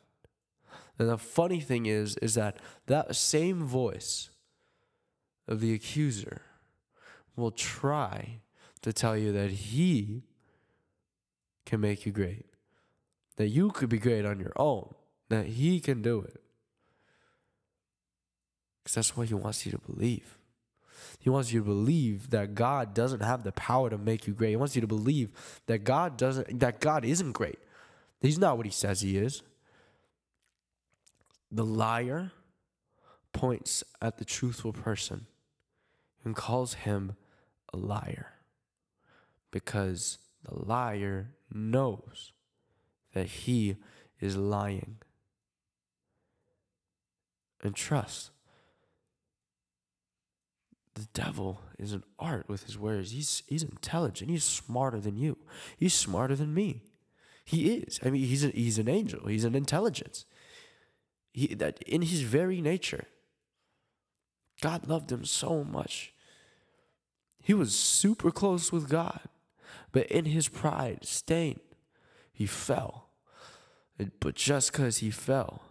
And 0.99 1.09
the 1.09 1.17
funny 1.17 1.61
thing 1.61 1.85
is, 1.85 2.17
is 2.17 2.35
that 2.35 2.57
that 2.87 3.15
same 3.15 3.63
voice 3.63 4.29
of 5.47 5.61
the 5.61 5.73
accuser 5.73 6.41
will 7.35 7.51
try 7.51 8.41
to 8.81 8.93
tell 8.93 9.17
you 9.17 9.31
that 9.31 9.49
he 9.49 10.23
can 11.69 11.81
make 11.81 12.05
you 12.05 12.11
great. 12.11 12.45
That 13.37 13.47
you 13.47 13.69
could 13.69 13.89
be 13.89 13.99
great 13.99 14.25
on 14.25 14.39
your 14.39 14.53
own. 14.55 14.93
That 15.29 15.45
He 15.45 15.79
can 15.79 16.01
do 16.01 16.21
it. 16.21 16.41
Because 18.83 18.95
that's 18.95 19.15
what 19.15 19.27
He 19.27 19.35
wants 19.35 19.65
you 19.65 19.71
to 19.73 19.77
believe. 19.77 20.37
He 21.19 21.29
wants 21.29 21.53
you 21.53 21.59
to 21.59 21.65
believe 21.65 22.31
that 22.31 22.55
God 22.55 22.93
doesn't 22.93 23.21
have 23.21 23.43
the 23.43 23.51
power 23.51 23.89
to 23.89 23.97
make 23.97 24.25
you 24.25 24.33
great. 24.33 24.49
He 24.49 24.55
wants 24.55 24.75
you 24.75 24.81
to 24.81 24.87
believe 24.87 25.31
that 25.67 25.83
God 25.83 26.17
doesn't 26.17 26.59
that 26.59 26.79
God 26.79 27.05
isn't 27.05 27.33
great. 27.33 27.59
He's 28.21 28.39
not 28.39 28.57
what 28.57 28.65
he 28.65 28.71
says 28.71 29.01
he 29.01 29.17
is. 29.17 29.43
The 31.51 31.65
liar 31.65 32.31
points 33.31 33.83
at 34.01 34.17
the 34.17 34.25
truthful 34.25 34.73
person 34.73 35.27
and 36.23 36.35
calls 36.35 36.73
him 36.73 37.15
a 37.73 37.77
liar 37.77 38.33
because 39.51 40.17
the 40.43 40.55
liar 40.55 41.31
knows 41.51 42.31
that 43.13 43.27
he 43.27 43.77
is 44.19 44.35
lying. 44.35 44.97
And 47.61 47.75
trust. 47.75 48.31
The 50.93 51.07
devil 51.13 51.61
is 51.77 51.91
an 51.93 52.03
art 52.17 52.47
with 52.47 52.63
his 52.63 52.77
words. 52.77 53.11
He's, 53.11 53.43
he's 53.47 53.63
intelligent. 53.63 54.29
He's 54.29 54.43
smarter 54.43 54.99
than 54.99 55.17
you. 55.17 55.37
He's 55.77 55.93
smarter 55.93 56.35
than 56.35 56.53
me. 56.53 56.83
He 57.43 57.73
is. 57.73 57.99
I 58.03 58.09
mean, 58.09 58.23
he's, 58.25 58.45
a, 58.45 58.49
he's 58.49 58.77
an 58.77 58.87
angel. 58.87 59.27
He's 59.27 59.43
an 59.43 59.55
intelligence. 59.55 60.25
He, 61.33 61.53
that 61.55 61.81
in 61.83 62.01
his 62.01 62.21
very 62.21 62.61
nature, 62.61 63.05
God 64.61 64.87
loved 64.87 65.11
him 65.11 65.25
so 65.25 65.63
much. 65.63 66.13
He 67.41 67.53
was 67.53 67.73
super 67.73 68.31
close 68.31 68.71
with 68.71 68.89
God. 68.89 69.21
But 69.91 70.07
in 70.07 70.25
his 70.25 70.47
pride, 70.47 70.99
Satan, 71.03 71.61
he 72.31 72.45
fell. 72.45 73.09
But 74.19 74.35
just 74.35 74.71
because 74.71 74.97
he 74.97 75.11
fell, 75.11 75.61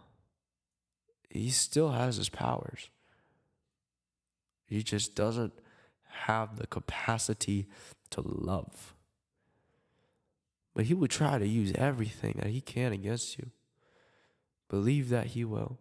he 1.29 1.49
still 1.49 1.91
has 1.91 2.17
his 2.17 2.29
powers. 2.29 2.89
He 4.65 4.83
just 4.83 5.15
doesn't 5.15 5.53
have 6.03 6.57
the 6.57 6.67
capacity 6.67 7.67
to 8.11 8.21
love. 8.21 8.93
But 10.75 10.85
he 10.85 10.93
will 10.93 11.07
try 11.07 11.39
to 11.39 11.47
use 11.47 11.71
everything 11.75 12.35
that 12.39 12.51
he 12.51 12.61
can 12.61 12.93
against 12.93 13.37
you. 13.37 13.51
Believe 14.69 15.09
that 15.09 15.27
he 15.27 15.43
will. 15.43 15.79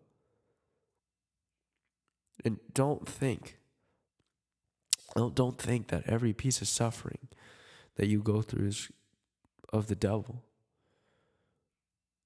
And 2.44 2.58
don't 2.72 3.06
think, 3.06 3.58
don't 5.14 5.58
think 5.58 5.88
that 5.88 6.04
every 6.06 6.32
piece 6.32 6.62
of 6.62 6.68
suffering 6.68 7.27
that 7.98 8.06
you 8.06 8.22
go 8.22 8.40
through 8.40 8.68
is 8.68 8.90
of 9.70 9.88
the 9.88 9.96
devil. 9.96 10.42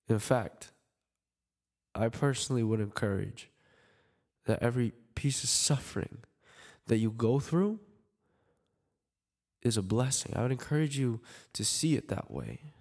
In 0.08 0.18
fact, 0.18 0.70
I 1.94 2.08
personally 2.08 2.62
would 2.62 2.80
encourage 2.80 3.50
that 4.44 4.62
every 4.62 4.92
piece 5.14 5.42
of 5.42 5.48
suffering 5.48 6.18
that 6.87 6.98
you 6.98 7.11
go 7.11 7.40
through 7.40 7.80
is 9.62 9.76
a 9.76 9.82
blessing. 9.82 10.32
I 10.37 10.42
would 10.42 10.52
encourage 10.52 10.98
you 10.98 11.20
to 11.54 11.64
see 11.64 11.96
it 11.96 12.08
that 12.08 12.30
way. 12.30 12.72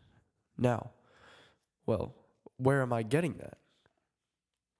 Now, 0.58 0.92
well, 1.86 2.14
where 2.58 2.82
am 2.82 2.92
I 2.92 3.04
getting 3.04 3.36
that? 3.36 3.58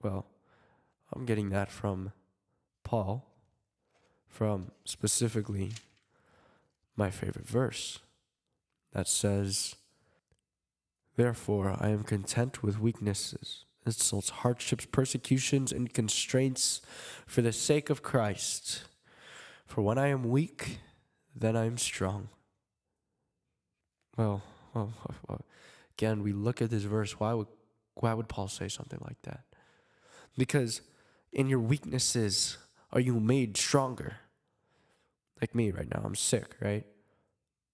Well, 0.02 0.26
I'm 1.14 1.26
getting 1.26 1.50
that 1.50 1.72
from 1.72 2.12
Paul, 2.84 3.26
from 4.28 4.72
specifically 4.84 5.72
my 6.96 7.10
favorite 7.10 7.48
verse 7.48 8.00
that 8.94 9.08
says, 9.08 9.76
Therefore, 11.16 11.76
I 11.80 11.90
am 11.90 12.04
content 12.04 12.64
with 12.64 12.80
weaknesses, 12.80 13.66
insults, 13.86 14.30
hardships, 14.30 14.86
persecutions, 14.86 15.72
and 15.72 15.94
constraints 15.94 16.82
for 17.26 17.42
the 17.42 17.52
sake 17.52 17.90
of 17.90 18.02
Christ. 18.02 18.84
For 19.66 19.82
when 19.82 19.98
I 19.98 20.08
am 20.08 20.24
weak, 20.24 20.80
then 21.36 21.56
I 21.56 21.66
am 21.66 21.78
strong. 21.78 22.30
Well, 24.18 24.42
well, 24.74 24.94
well, 25.28 25.46
again, 25.98 26.24
we 26.24 26.34
look 26.34 26.62
at 26.62 26.70
this 26.70 26.84
verse. 26.84 27.20
Why 27.20 27.34
would, 27.34 27.48
why 27.96 28.14
would 28.14 28.28
Paul 28.28 28.48
say 28.48 28.68
something 28.68 29.00
like 29.02 29.22
that? 29.24 29.42
Because 30.38 30.82
in 31.32 31.48
your 31.48 31.60
weaknesses 31.60 32.58
are 32.92 33.00
you 33.00 33.20
made 33.20 33.58
stronger 33.58 34.18
like 35.42 35.56
me 35.56 35.72
right 35.72 35.90
now. 35.94 36.02
I'm 36.04 36.16
sick, 36.16 36.56
right? 36.62 36.86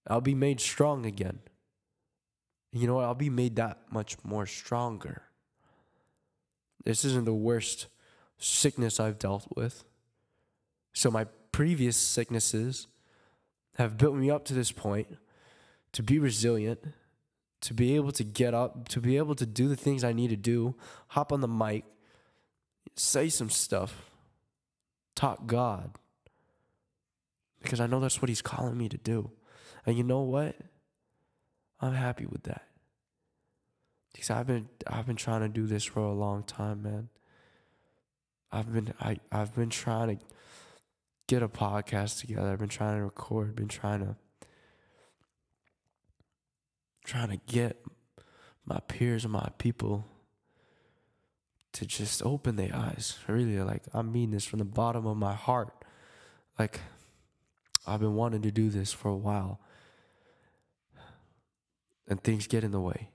I'll 0.06 0.20
be 0.22 0.34
made 0.34 0.60
strong 0.60 1.04
again. 1.06 1.40
You 2.72 2.86
know 2.86 2.94
what? 2.94 3.04
I'll 3.04 3.14
be 3.14 3.30
made 3.30 3.56
that 3.56 3.78
much 3.90 4.16
more 4.24 4.46
stronger. 4.46 5.22
This 6.84 7.04
isn't 7.04 7.26
the 7.26 7.34
worst 7.34 7.86
sickness 8.38 8.98
I've 8.98 9.18
dealt 9.18 9.46
with. 9.54 9.84
So, 10.92 11.10
my 11.10 11.26
previous 11.52 11.96
sicknesses 11.96 12.86
have 13.76 13.96
built 13.96 14.16
me 14.16 14.30
up 14.30 14.44
to 14.46 14.54
this 14.54 14.72
point 14.72 15.18
to 15.92 16.02
be 16.02 16.18
resilient, 16.18 16.80
to 17.60 17.74
be 17.74 17.96
able 17.96 18.12
to 18.12 18.24
get 18.24 18.54
up, 18.54 18.88
to 18.88 19.00
be 19.00 19.16
able 19.16 19.34
to 19.34 19.46
do 19.46 19.68
the 19.68 19.76
things 19.76 20.04
I 20.04 20.12
need 20.12 20.30
to 20.30 20.36
do, 20.36 20.74
hop 21.08 21.32
on 21.32 21.40
the 21.40 21.48
mic, 21.48 21.84
say 22.94 23.28
some 23.28 23.50
stuff, 23.50 24.10
talk 25.14 25.46
God. 25.46 25.92
Because 27.62 27.80
I 27.80 27.86
know 27.86 28.00
that's 28.00 28.22
what 28.22 28.28
He's 28.28 28.42
calling 28.42 28.78
me 28.78 28.88
to 28.88 28.98
do. 28.98 29.30
And 29.86 29.96
you 29.96 30.04
know 30.04 30.20
what? 30.20 30.56
I'm 31.80 31.94
happy 31.94 32.26
with 32.26 32.44
that. 32.44 32.66
Because 34.12 34.30
I've 34.30 34.46
been 34.46 34.68
I've 34.86 35.06
been 35.06 35.16
trying 35.16 35.42
to 35.42 35.48
do 35.48 35.66
this 35.66 35.84
for 35.84 36.00
a 36.00 36.12
long 36.12 36.42
time, 36.42 36.82
man. 36.82 37.08
I've 38.50 38.72
been 38.72 38.94
I, 39.00 39.18
I've 39.30 39.54
been 39.54 39.70
trying 39.70 40.16
to 40.16 40.24
get 41.26 41.42
a 41.42 41.48
podcast 41.48 42.20
together. 42.20 42.50
I've 42.50 42.58
been 42.58 42.68
trying 42.68 42.96
to 42.96 43.04
record, 43.04 43.54
been 43.54 43.68
trying 43.68 44.00
to 44.00 44.16
trying 47.04 47.28
to 47.28 47.38
get 47.46 47.84
my 48.64 48.80
peers 48.80 49.24
and 49.24 49.32
my 49.32 49.48
people 49.58 50.04
to 51.72 51.86
just 51.86 52.22
open 52.24 52.56
their 52.56 52.74
eyes. 52.74 53.18
Really, 53.28 53.58
like 53.60 53.82
I 53.94 54.02
mean 54.02 54.30
this 54.30 54.44
from 54.44 54.58
the 54.58 54.64
bottom 54.64 55.06
of 55.06 55.16
my 55.16 55.34
heart. 55.34 55.72
Like 56.58 56.80
I've 57.86 58.00
been 58.00 58.14
wanting 58.14 58.42
to 58.42 58.50
do 58.50 58.70
this 58.70 58.92
for 58.92 59.08
a 59.08 59.16
while. 59.16 59.60
And 62.06 62.22
things 62.22 62.46
get 62.46 62.64
in 62.64 62.70
the 62.70 62.80
way. 62.80 63.10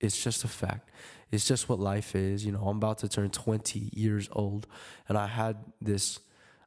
It's 0.00 0.22
just 0.22 0.44
a 0.44 0.48
fact. 0.48 0.90
It's 1.32 1.46
just 1.46 1.68
what 1.68 1.80
life 1.80 2.14
is. 2.14 2.44
You 2.44 2.52
know, 2.52 2.66
I'm 2.66 2.76
about 2.76 2.98
to 2.98 3.08
turn 3.08 3.30
20 3.30 3.90
years 3.92 4.28
old, 4.32 4.66
and 5.08 5.18
I 5.18 5.26
had 5.26 5.56
this 5.80 6.20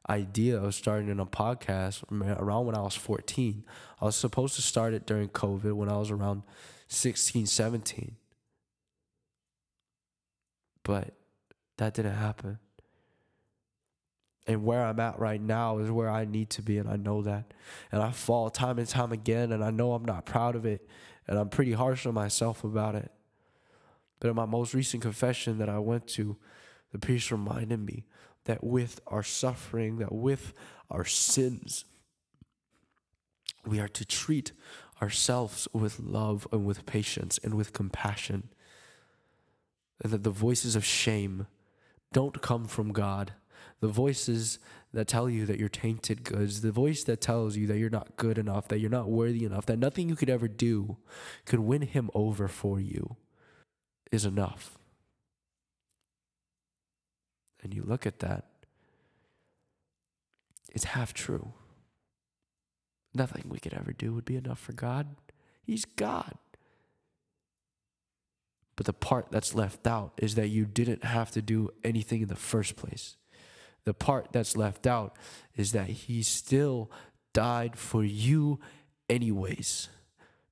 idea 0.08 0.58
of 0.58 0.74
starting 0.74 1.18
a 1.20 1.26
podcast 1.26 2.02
around 2.10 2.66
when 2.66 2.74
I 2.74 2.82
was 2.82 2.94
14. 2.96 3.64
I 4.00 4.04
was 4.04 4.16
supposed 4.16 4.56
to 4.56 4.62
start 4.62 4.92
it 4.92 5.06
during 5.06 5.28
COVID 5.28 5.72
when 5.72 5.88
I 5.88 5.96
was 5.96 6.10
around 6.10 6.42
16, 6.88 7.46
17. 7.46 8.16
But 10.82 11.14
that 11.76 11.94
didn't 11.94 12.16
happen. 12.16 12.58
And 14.50 14.64
where 14.64 14.84
I'm 14.84 14.98
at 14.98 15.20
right 15.20 15.40
now 15.40 15.78
is 15.78 15.92
where 15.92 16.10
I 16.10 16.24
need 16.24 16.50
to 16.50 16.62
be, 16.62 16.78
and 16.78 16.90
I 16.90 16.96
know 16.96 17.22
that. 17.22 17.54
And 17.92 18.02
I 18.02 18.10
fall 18.10 18.50
time 18.50 18.80
and 18.80 18.88
time 18.88 19.12
again, 19.12 19.52
and 19.52 19.62
I 19.62 19.70
know 19.70 19.92
I'm 19.92 20.04
not 20.04 20.26
proud 20.26 20.56
of 20.56 20.66
it, 20.66 20.88
and 21.28 21.38
I'm 21.38 21.48
pretty 21.48 21.70
harsh 21.70 22.04
on 22.04 22.14
myself 22.14 22.64
about 22.64 22.96
it. 22.96 23.12
But 24.18 24.28
in 24.30 24.34
my 24.34 24.46
most 24.46 24.74
recent 24.74 25.04
confession 25.04 25.58
that 25.58 25.68
I 25.68 25.78
went 25.78 26.08
to, 26.08 26.36
the 26.90 26.98
priest 26.98 27.30
reminded 27.30 27.78
me 27.78 28.06
that 28.46 28.64
with 28.64 29.00
our 29.06 29.22
suffering, 29.22 29.98
that 29.98 30.10
with 30.10 30.52
our 30.90 31.04
sins, 31.04 31.84
we 33.64 33.78
are 33.78 33.86
to 33.86 34.04
treat 34.04 34.50
ourselves 35.00 35.68
with 35.72 36.00
love 36.00 36.48
and 36.50 36.66
with 36.66 36.86
patience 36.86 37.38
and 37.44 37.54
with 37.54 37.72
compassion. 37.72 38.48
And 40.02 40.12
that 40.12 40.24
the 40.24 40.30
voices 40.30 40.74
of 40.74 40.84
shame 40.84 41.46
don't 42.12 42.42
come 42.42 42.66
from 42.66 42.90
God. 42.90 43.34
The 43.80 43.88
voices 43.88 44.58
that 44.92 45.08
tell 45.08 45.30
you 45.30 45.46
that 45.46 45.58
you're 45.58 45.68
tainted 45.68 46.24
goods, 46.24 46.60
the 46.60 46.72
voice 46.72 47.04
that 47.04 47.20
tells 47.20 47.56
you 47.56 47.66
that 47.68 47.78
you're 47.78 47.88
not 47.88 48.16
good 48.16 48.36
enough, 48.36 48.68
that 48.68 48.78
you're 48.78 48.90
not 48.90 49.08
worthy 49.08 49.44
enough, 49.44 49.66
that 49.66 49.78
nothing 49.78 50.08
you 50.08 50.16
could 50.16 50.30
ever 50.30 50.48
do 50.48 50.98
could 51.46 51.60
win 51.60 51.82
him 51.82 52.10
over 52.14 52.48
for 52.48 52.78
you 52.78 53.16
is 54.12 54.24
enough. 54.24 54.78
And 57.62 57.72
you 57.72 57.82
look 57.82 58.06
at 58.06 58.18
that, 58.20 58.46
it's 60.72 60.84
half 60.84 61.14
true. 61.14 61.52
Nothing 63.14 63.46
we 63.48 63.58
could 63.58 63.74
ever 63.74 63.92
do 63.92 64.12
would 64.12 64.24
be 64.24 64.36
enough 64.36 64.58
for 64.58 64.72
God. 64.72 65.16
He's 65.62 65.84
God. 65.84 66.34
But 68.76 68.86
the 68.86 68.92
part 68.92 69.26
that's 69.30 69.54
left 69.54 69.86
out 69.86 70.12
is 70.16 70.36
that 70.36 70.48
you 70.48 70.64
didn't 70.64 71.04
have 71.04 71.30
to 71.32 71.42
do 71.42 71.70
anything 71.84 72.22
in 72.22 72.28
the 72.28 72.36
first 72.36 72.76
place. 72.76 73.16
The 73.84 73.94
part 73.94 74.28
that's 74.32 74.56
left 74.56 74.86
out 74.86 75.16
is 75.56 75.72
that 75.72 75.88
He 75.88 76.22
still 76.22 76.90
died 77.32 77.76
for 77.76 78.04
you, 78.04 78.60
anyways, 79.08 79.88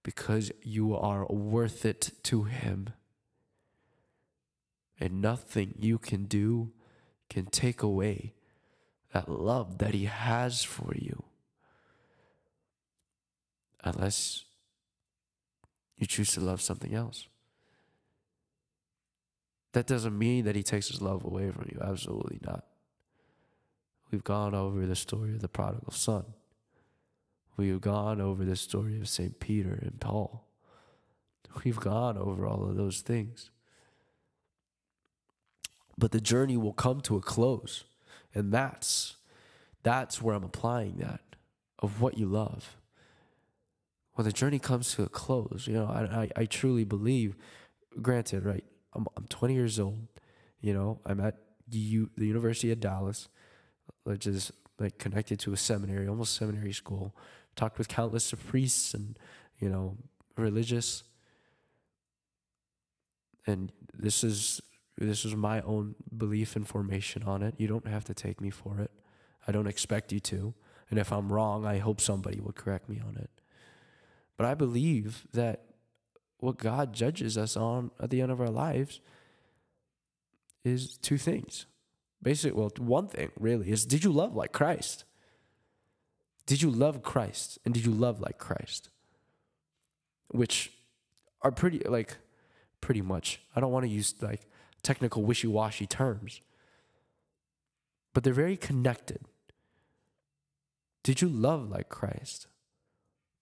because 0.02 0.50
you 0.62 0.94
are 0.94 1.26
worth 1.26 1.84
it 1.84 2.12
to 2.24 2.44
Him 2.44 2.90
and 5.00 5.20
nothing 5.20 5.74
you 5.78 5.98
can 5.98 6.24
do 6.24 6.72
can 7.30 7.46
take 7.46 7.82
away 7.82 8.34
that 9.12 9.28
love 9.28 9.78
that 9.78 9.94
He 9.94 10.06
has 10.06 10.64
for 10.64 10.92
you. 10.94 11.24
Unless 13.84 14.44
you 15.96 16.06
choose 16.06 16.32
to 16.32 16.40
love 16.40 16.60
something 16.60 16.94
else. 16.94 17.26
That 19.72 19.86
doesn't 19.86 20.18
mean 20.18 20.44
that 20.44 20.56
He 20.56 20.62
takes 20.62 20.88
His 20.88 21.00
love 21.00 21.24
away 21.24 21.50
from 21.50 21.68
you. 21.70 21.80
Absolutely 21.80 22.40
not. 22.44 22.64
We've 24.10 24.24
gone 24.24 24.54
over 24.54 24.86
the 24.86 24.96
story 24.96 25.32
of 25.32 25.40
the 25.40 25.48
prodigal 25.48 25.92
son. 25.92 26.24
We've 27.56 27.80
gone 27.80 28.20
over 28.20 28.44
the 28.44 28.56
story 28.56 29.00
of 29.00 29.08
St. 29.08 29.40
Peter 29.40 29.78
and 29.82 30.00
Paul. 30.00 30.44
We've 31.64 31.80
gone 31.80 32.16
over 32.16 32.46
all 32.46 32.68
of 32.68 32.76
those 32.76 33.00
things. 33.00 33.50
But 35.96 36.12
the 36.12 36.20
journey 36.20 36.56
will 36.56 36.72
come 36.72 37.00
to 37.02 37.16
a 37.16 37.20
close. 37.20 37.84
And 38.34 38.52
that's 38.52 39.16
that's 39.82 40.20
where 40.20 40.34
I'm 40.34 40.44
applying 40.44 40.96
that 40.98 41.20
of 41.78 42.00
what 42.00 42.18
you 42.18 42.26
love. 42.26 42.76
When 44.14 44.24
the 44.24 44.32
journey 44.32 44.58
comes 44.58 44.94
to 44.94 45.04
a 45.04 45.08
close, 45.08 45.66
you 45.66 45.74
know, 45.74 45.86
I, 45.86 46.22
I, 46.22 46.30
I 46.36 46.44
truly 46.44 46.84
believe, 46.84 47.36
granted, 48.02 48.44
right, 48.44 48.64
I'm, 48.92 49.06
I'm 49.16 49.26
20 49.28 49.54
years 49.54 49.78
old, 49.78 50.08
you 50.60 50.74
know, 50.74 51.00
I'm 51.06 51.20
at 51.20 51.36
U, 51.70 52.10
the 52.16 52.26
University 52.26 52.72
of 52.72 52.80
Dallas, 52.80 53.28
which 54.08 54.26
is 54.26 54.50
like 54.78 54.96
connected 54.96 55.38
to 55.40 55.52
a 55.52 55.56
seminary, 55.56 56.08
almost 56.08 56.34
seminary 56.34 56.72
school. 56.72 57.14
Talked 57.56 57.76
with 57.76 57.88
countless 57.88 58.32
of 58.32 58.46
priests 58.46 58.94
and, 58.94 59.18
you 59.58 59.68
know, 59.68 59.98
religious. 60.36 61.02
And 63.46 63.70
this 63.92 64.24
is 64.24 64.62
this 64.96 65.24
is 65.24 65.36
my 65.36 65.60
own 65.60 65.94
belief 66.16 66.56
and 66.56 66.66
formation 66.66 67.22
on 67.22 67.42
it. 67.42 67.54
You 67.58 67.68
don't 67.68 67.86
have 67.86 68.04
to 68.06 68.14
take 68.14 68.40
me 68.40 68.50
for 68.50 68.80
it. 68.80 68.90
I 69.46 69.52
don't 69.52 69.66
expect 69.66 70.10
you 70.10 70.20
to. 70.20 70.54
And 70.90 70.98
if 70.98 71.12
I'm 71.12 71.30
wrong, 71.30 71.66
I 71.66 71.78
hope 71.78 72.00
somebody 72.00 72.40
will 72.40 72.52
correct 72.52 72.88
me 72.88 73.00
on 73.06 73.16
it. 73.16 73.30
But 74.38 74.46
I 74.46 74.54
believe 74.54 75.26
that 75.34 75.64
what 76.38 76.56
God 76.56 76.94
judges 76.94 77.36
us 77.36 77.56
on 77.56 77.90
at 78.00 78.08
the 78.08 78.22
end 78.22 78.32
of 78.32 78.40
our 78.40 78.50
lives 78.50 79.00
is 80.64 80.96
two 80.96 81.18
things. 81.18 81.66
Basically, 82.22 82.58
well, 82.58 82.72
one 82.78 83.08
thing 83.08 83.30
really 83.38 83.70
is 83.70 83.86
did 83.86 84.04
you 84.04 84.10
love 84.10 84.34
like 84.34 84.52
Christ? 84.52 85.04
Did 86.46 86.62
you 86.62 86.70
love 86.70 87.02
Christ? 87.02 87.58
And 87.64 87.74
did 87.74 87.84
you 87.84 87.92
love 87.92 88.20
like 88.20 88.38
Christ? 88.38 88.88
Which 90.28 90.72
are 91.42 91.52
pretty, 91.52 91.80
like, 91.80 92.16
pretty 92.80 93.02
much. 93.02 93.40
I 93.54 93.60
don't 93.60 93.72
want 93.72 93.84
to 93.84 93.90
use 93.90 94.14
like 94.20 94.48
technical 94.82 95.22
wishy 95.22 95.46
washy 95.46 95.86
terms, 95.86 96.40
but 98.14 98.24
they're 98.24 98.32
very 98.32 98.56
connected. 98.56 99.20
Did 101.02 101.20
you 101.20 101.28
love 101.28 101.68
like 101.68 101.88
Christ? 101.88 102.46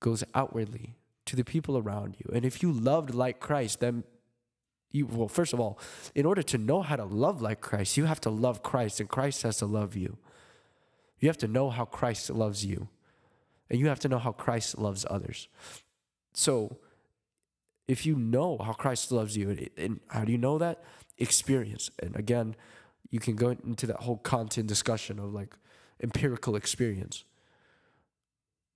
Goes 0.00 0.22
outwardly 0.34 0.96
to 1.26 1.36
the 1.36 1.44
people 1.44 1.78
around 1.78 2.16
you. 2.18 2.30
And 2.34 2.44
if 2.44 2.62
you 2.62 2.72
loved 2.72 3.14
like 3.14 3.40
Christ, 3.40 3.80
then 3.80 4.05
you, 4.97 5.07
well, 5.07 5.28
first 5.28 5.53
of 5.53 5.61
all, 5.61 5.78
in 6.14 6.26
order 6.26 6.42
to 6.42 6.59
know 6.59 6.82
how 6.82 6.97
to 6.97 7.05
love 7.05 7.40
like 7.40 7.61
Christ, 7.61 7.97
you 7.97 8.05
have 8.07 8.20
to 8.22 8.30
love 8.30 8.62
Christ, 8.62 9.01
and 9.01 9.09
Christ 9.09 9.42
has 9.42 9.59
to 9.59 9.66
love 9.66 9.97
you. 9.97 10.18
You 11.20 11.28
have 11.28 11.38
to 11.38 11.49
know 11.49 11.70
how 11.70 11.84
Christ 11.84 12.30
loves 12.30 12.64
you, 12.64 12.88
and 13.70 13.78
you 13.78 13.86
have 13.88 14.01
to 14.01 14.09
know 14.09 14.18
how 14.18 14.32
Christ 14.32 14.78
loves 14.78 15.07
others. 15.09 15.49
So, 16.34 16.78
if 17.88 18.05
you 18.05 18.16
know 18.16 18.59
how 18.59 18.72
Christ 18.72 19.12
loves 19.12 19.36
you, 19.36 19.68
and 19.76 20.01
how 20.09 20.24
do 20.24 20.32
you 20.32 20.38
know 20.38 20.59
that? 20.59 20.82
experience. 21.18 21.90
And 21.99 22.14
again, 22.16 22.57
you 23.11 23.20
can 23.20 23.36
go 23.36 23.51
into 23.51 23.86
that 23.86 24.01
whole 24.01 24.18
content 24.18 24.66
discussion 24.66 25.18
of 25.18 25.32
like 25.32 25.55
empirical 26.03 26.57
experience. 26.57 27.24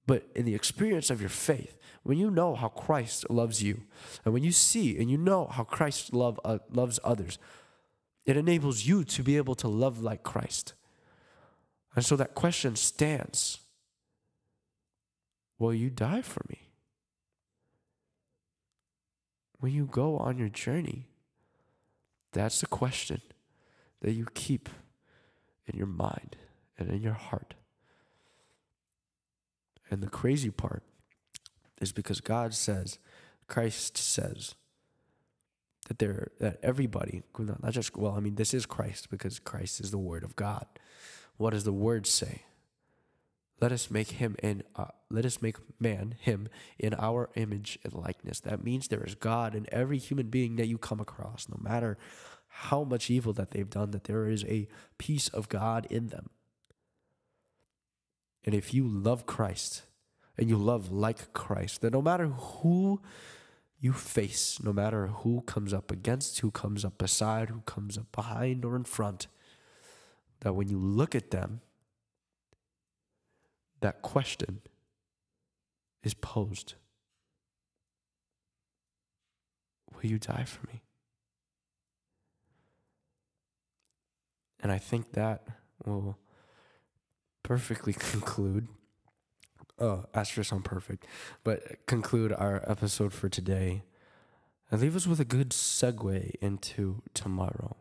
But 0.07 0.27
in 0.35 0.45
the 0.45 0.55
experience 0.55 1.11
of 1.11 1.21
your 1.21 1.31
faith, 1.31 1.77
when 2.03 2.19
you 2.19 2.31
know 2.31 2.55
how 2.55 2.69
Christ 2.69 3.29
loves 3.29 3.63
you, 3.63 3.83
and 4.25 4.33
when 4.33 4.43
you 4.43 4.53
see 4.53 4.97
and 4.99 5.11
you 5.11 5.19
know 5.19 5.47
how 5.47 5.65
Christ 5.65 6.15
love, 6.15 6.41
uh, 6.45 6.59
loves 6.71 6.99
others, 7.05 7.39
it 8.25 8.37
enables 8.37 8.87
you 8.87 9.05
to 9.05 9.23
be 9.23 9.37
able 9.37 9.55
to 9.57 9.69
love 9.69 10.01
like 10.01 10.23
Christ. 10.23 10.75
And 11.95 12.05
so 12.05 12.17
that 12.17 12.35
question 12.35 12.77
stands 12.77 13.59
Will 15.59 15.75
you 15.75 15.91
die 15.91 16.23
for 16.23 16.43
me? 16.49 16.71
When 19.59 19.73
you 19.73 19.85
go 19.85 20.17
on 20.17 20.39
your 20.39 20.49
journey, 20.49 21.07
that's 22.33 22.61
the 22.61 22.67
question 22.67 23.21
that 24.01 24.13
you 24.13 24.27
keep 24.33 24.71
in 25.67 25.77
your 25.77 25.87
mind 25.87 26.37
and 26.79 26.89
in 26.89 27.03
your 27.03 27.13
heart. 27.13 27.55
And 29.91 30.03
the 30.03 30.09
crazy 30.09 30.51
part 30.51 30.83
is 31.81 31.93
because 31.93 32.21
God 32.21 32.55
says, 32.55 32.99
Christ 33.49 33.97
says, 33.97 34.55
that 35.89 35.99
there 35.99 36.31
that 36.39 36.61
everybody, 36.63 37.25
not 37.37 37.73
just 37.73 37.97
well, 37.97 38.13
I 38.13 38.21
mean, 38.21 38.37
this 38.37 38.55
is 38.55 38.65
Christ 38.65 39.11
because 39.11 39.41
Christ 39.41 39.81
is 39.81 39.91
the 39.91 39.99
Word 39.99 40.23
of 40.23 40.37
God. 40.37 40.67
What 41.37 41.51
does 41.51 41.65
the 41.65 41.73
Word 41.73 42.07
say? 42.07 42.43
Let 43.61 43.73
us 43.73 43.91
make 43.91 44.13
him 44.13 44.37
in 44.41 44.63
uh, 44.77 44.87
let 45.11 45.25
us 45.27 45.43
make 45.43 45.57
man 45.81 46.15
him 46.21 46.49
in 46.79 46.95
our 46.95 47.29
image 47.35 47.79
and 47.83 47.93
likeness. 47.93 48.39
That 48.39 48.63
means 48.63 48.87
there 48.87 49.05
is 49.05 49.17
God 49.17 49.57
in 49.57 49.67
every 49.73 49.99
human 49.99 50.29
being 50.29 50.55
that 50.57 50.69
you 50.69 50.79
come 50.79 51.01
across, 51.01 51.49
no 51.49 51.59
matter 51.61 51.99
how 52.47 52.85
much 52.85 53.11
evil 53.11 53.33
that 53.33 53.51
they've 53.51 53.69
done, 53.69 53.91
that 53.91 54.05
there 54.05 54.29
is 54.29 54.45
a 54.45 54.69
piece 54.97 55.29
of 55.29 55.49
God 55.49 55.89
in 55.91 56.09
them. 56.09 56.31
And 58.45 58.55
if 58.55 58.73
you 58.73 58.87
love 58.87 59.27
Christ 59.27 59.83
and 60.41 60.49
you 60.49 60.57
love 60.57 60.91
like 60.91 61.35
Christ, 61.35 61.83
That 61.83 61.93
no 61.93 62.01
matter 62.01 62.27
who 62.27 63.03
you 63.79 63.93
face, 63.93 64.59
no 64.63 64.73
matter 64.73 65.09
who 65.09 65.43
comes 65.43 65.75
up 65.75 65.93
against, 65.93 66.41
who 66.41 66.51
comes 66.51 66.83
up 66.85 66.97
beside, 66.97 67.51
who 67.51 67.61
comes 67.61 67.99
up 67.99 68.11
behind 68.11 68.65
or 68.65 68.75
in 68.75 68.85
front, 68.85 69.27
that 70.41 70.55
when 70.55 70.71
you 70.71 70.79
look 70.79 71.15
at 71.15 71.31
them, 71.31 71.61
that 73.81 74.01
question 74.03 74.63
is 76.03 76.15
posed 76.15 76.75
Will 79.93 80.09
you 80.09 80.19
die 80.19 80.45
for 80.45 80.67
me? 80.69 80.81
And 84.63 84.73
I 84.73 84.79
think 84.79 85.13
that 85.13 85.47
will 85.85 86.17
perfectly 87.43 87.93
conclude. 87.99 88.69
Oh, 89.81 90.05
asterisk 90.13 90.53
on 90.53 90.61
perfect, 90.61 91.07
but 91.43 91.87
conclude 91.87 92.33
our 92.35 92.63
episode 92.71 93.15
for 93.15 93.31
today 93.31 93.83
and 94.71 94.81
leave 94.81 94.95
us 94.95 95.07
with 95.07 95.21
a 95.21 95.25
good 95.25 95.51
segue 95.51 96.35
into 96.43 97.03
tomorrow. 97.15 97.77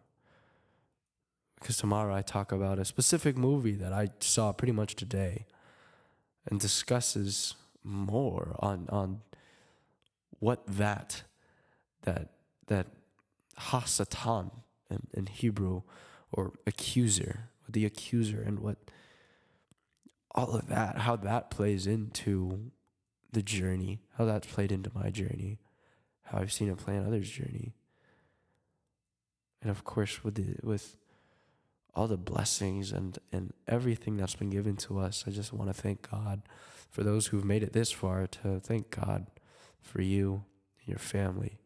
Because 1.59 1.75
tomorrow 1.75 2.15
I 2.15 2.21
talk 2.21 2.53
about 2.53 2.79
a 2.79 2.85
specific 2.85 3.37
movie 3.37 3.75
that 3.75 3.91
I 3.91 4.11
saw 4.21 4.53
pretty 4.53 4.71
much 4.71 4.95
today 4.95 5.45
and 6.45 6.57
discusses 6.57 7.55
more 7.83 8.55
on 8.59 8.87
on 8.89 9.21
what 10.39 10.65
that 10.67 11.23
that 12.03 12.29
that 12.67 12.87
hasatan 13.59 14.51
in, 14.89 15.07
in 15.13 15.25
Hebrew 15.25 15.81
or 16.31 16.53
accuser, 16.65 17.49
the 17.67 17.85
accuser 17.85 18.41
and 18.41 18.59
what 18.59 18.77
all 20.35 20.51
of 20.51 20.67
that, 20.67 20.99
how 20.99 21.15
that 21.17 21.49
plays 21.49 21.87
into 21.87 22.71
the 23.31 23.41
journey, 23.41 24.01
how 24.17 24.25
that's 24.25 24.47
played 24.47 24.71
into 24.71 24.91
my 24.93 25.09
journey, 25.09 25.59
how 26.23 26.39
I've 26.39 26.53
seen 26.53 26.69
it 26.69 26.77
play 26.77 26.95
in 26.95 27.05
others' 27.05 27.29
journey. 27.29 27.73
And 29.61 29.69
of 29.69 29.83
course 29.83 30.23
with 30.23 30.35
the 30.35 30.55
with 30.63 30.95
all 31.95 32.07
the 32.07 32.17
blessings 32.17 32.91
and, 32.91 33.17
and 33.31 33.53
everything 33.67 34.15
that's 34.17 34.35
been 34.35 34.49
given 34.49 34.77
to 34.77 34.99
us. 34.99 35.25
I 35.27 35.31
just 35.31 35.51
want 35.51 35.69
to 35.69 35.81
thank 35.81 36.09
God 36.09 36.43
for 36.89 37.03
those 37.03 37.27
who've 37.27 37.45
made 37.45 37.63
it 37.63 37.73
this 37.73 37.91
far, 37.91 38.25
to 38.27 38.59
thank 38.59 38.89
God 38.89 39.27
for 39.81 40.01
you 40.01 40.45
and 40.79 40.87
your 40.87 40.97
family. 40.97 41.59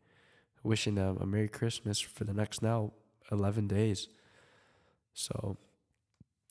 Wishing 0.64 0.96
them 0.96 1.18
a 1.20 1.26
Merry 1.26 1.50
Christmas 1.50 2.00
for 2.00 2.24
the 2.24 2.34
next 2.34 2.62
now 2.62 2.94
11 3.32 3.68
days. 3.68 4.08
So, 5.14 5.58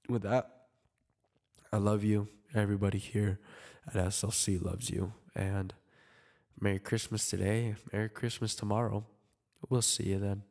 with 0.08 0.22
that, 0.22 0.61
I 1.72 1.78
love 1.78 2.04
you. 2.04 2.28
Everybody 2.54 2.98
here 2.98 3.40
at 3.86 3.94
SLC 3.94 4.62
loves 4.62 4.90
you. 4.90 5.14
And 5.34 5.72
Merry 6.60 6.78
Christmas 6.78 7.26
today. 7.26 7.76
Merry 7.90 8.10
Christmas 8.10 8.54
tomorrow. 8.54 9.06
We'll 9.70 9.80
see 9.80 10.10
you 10.10 10.18
then. 10.18 10.42